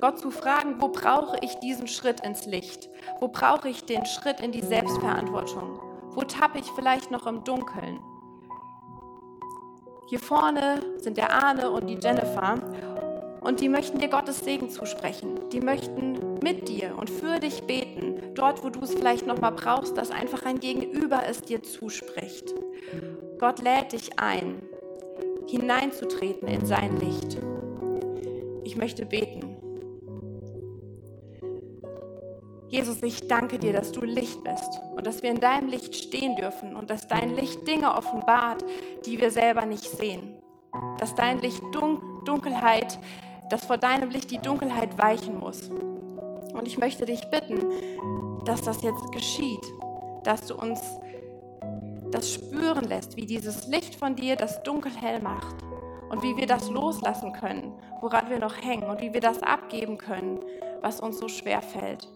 Gott 0.00 0.18
zu 0.18 0.30
fragen, 0.30 0.76
wo 0.80 0.88
brauche 0.88 1.38
ich 1.42 1.54
diesen 1.56 1.88
Schritt 1.88 2.20
ins 2.20 2.46
Licht? 2.46 2.88
Wo 3.20 3.28
brauche 3.28 3.68
ich 3.68 3.84
den 3.84 4.06
Schritt 4.06 4.40
in 4.40 4.52
die 4.52 4.62
Selbstverantwortung? 4.62 5.80
Wo 6.10 6.22
tappe 6.22 6.58
ich 6.58 6.70
vielleicht 6.74 7.10
noch 7.10 7.26
im 7.26 7.44
Dunkeln? 7.44 7.98
Hier 10.08 10.20
vorne 10.20 10.82
sind 10.98 11.16
der 11.16 11.32
Arne 11.32 11.70
und 11.70 11.86
die 11.86 11.98
Jennifer 12.00 12.54
und 13.40 13.60
die 13.60 13.68
möchten 13.68 13.98
dir 13.98 14.08
Gottes 14.08 14.40
Segen 14.40 14.70
zusprechen. 14.70 15.40
Die 15.52 15.60
möchten 15.60 16.38
mit 16.42 16.68
dir 16.68 16.96
und 16.96 17.10
für 17.10 17.38
dich 17.38 17.62
beten, 17.62 18.34
dort 18.34 18.64
wo 18.64 18.70
du 18.70 18.80
es 18.80 18.94
vielleicht 18.94 19.26
noch 19.26 19.40
mal 19.40 19.50
brauchst, 19.50 19.96
dass 19.96 20.10
einfach 20.10 20.44
ein 20.44 20.60
Gegenüber 20.60 21.22
es 21.28 21.42
dir 21.42 21.62
zuspricht. 21.62 22.54
Gott 23.38 23.62
lädt 23.62 23.92
dich 23.92 24.18
ein, 24.18 24.62
hineinzutreten 25.48 26.48
in 26.48 26.66
sein 26.66 26.98
Licht. 26.98 27.38
Ich 28.64 28.76
möchte 28.76 29.06
beten. 29.06 29.56
Jesus, 32.68 33.02
ich 33.02 33.26
danke 33.28 33.58
dir, 33.58 33.72
dass 33.72 33.92
du 33.92 34.02
Licht 34.02 34.44
bist 34.44 34.80
und 34.94 35.06
dass 35.06 35.22
wir 35.22 35.30
in 35.30 35.40
deinem 35.40 35.68
Licht 35.68 35.94
stehen 35.94 36.36
dürfen 36.36 36.76
und 36.76 36.90
dass 36.90 37.08
dein 37.08 37.34
Licht 37.34 37.66
Dinge 37.66 37.94
offenbart, 37.94 38.62
die 39.06 39.18
wir 39.18 39.30
selber 39.30 39.64
nicht 39.64 39.84
sehen. 39.84 40.34
Dass 40.98 41.14
dein 41.14 41.40
Licht 41.40 41.62
Dun 41.72 42.02
Dunkelheit, 42.26 42.98
dass 43.50 43.64
vor 43.64 43.78
deinem 43.78 44.10
Licht 44.10 44.30
die 44.30 44.38
Dunkelheit 44.38 44.98
weichen 44.98 45.38
muss. 45.38 45.70
Und 46.52 46.66
ich 46.66 46.78
möchte 46.78 47.04
dich 47.06 47.22
bitten, 47.30 47.64
dass 48.44 48.62
das 48.62 48.82
jetzt 48.82 49.12
geschieht, 49.12 49.64
dass 50.24 50.46
du 50.46 50.56
uns 50.56 50.80
das 52.10 52.32
spüren 52.32 52.84
lässt, 52.84 53.16
wie 53.16 53.26
dieses 53.26 53.66
Licht 53.66 53.94
von 53.94 54.16
dir 54.16 54.36
das 54.36 54.62
Dunkel 54.62 54.92
hell 54.92 55.20
macht 55.20 55.56
und 56.08 56.22
wie 56.22 56.36
wir 56.36 56.46
das 56.46 56.70
loslassen 56.70 57.32
können, 57.32 57.72
woran 58.00 58.30
wir 58.30 58.38
noch 58.38 58.56
hängen 58.56 58.84
und 58.84 59.00
wie 59.00 59.12
wir 59.12 59.20
das 59.20 59.42
abgeben 59.42 59.98
können, 59.98 60.40
was 60.80 61.00
uns 61.00 61.18
so 61.18 61.28
schwer 61.28 61.60
fällt. 61.60 62.08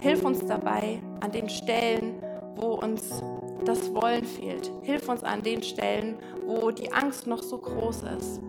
Hilf 0.00 0.24
uns 0.24 0.46
dabei 0.46 1.02
an 1.20 1.32
den 1.32 1.48
Stellen, 1.48 2.22
wo 2.56 2.74
uns 2.74 3.22
das 3.64 3.92
Wollen 3.92 4.24
fehlt. 4.24 4.70
Hilf 4.82 5.08
uns 5.08 5.24
an 5.24 5.42
den 5.42 5.62
Stellen, 5.62 6.16
wo 6.46 6.70
die 6.70 6.92
Angst 6.92 7.26
noch 7.26 7.42
so 7.42 7.58
groß 7.58 8.04
ist. 8.18 8.40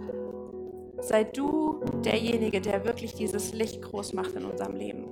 Sei 1.01 1.23
du 1.23 1.79
derjenige, 2.03 2.61
der 2.61 2.85
wirklich 2.85 3.13
dieses 3.13 3.53
Licht 3.53 3.81
groß 3.81 4.13
macht 4.13 4.35
in 4.35 4.45
unserem 4.45 4.75
Leben. 4.75 5.05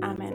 Amen. 0.00 0.33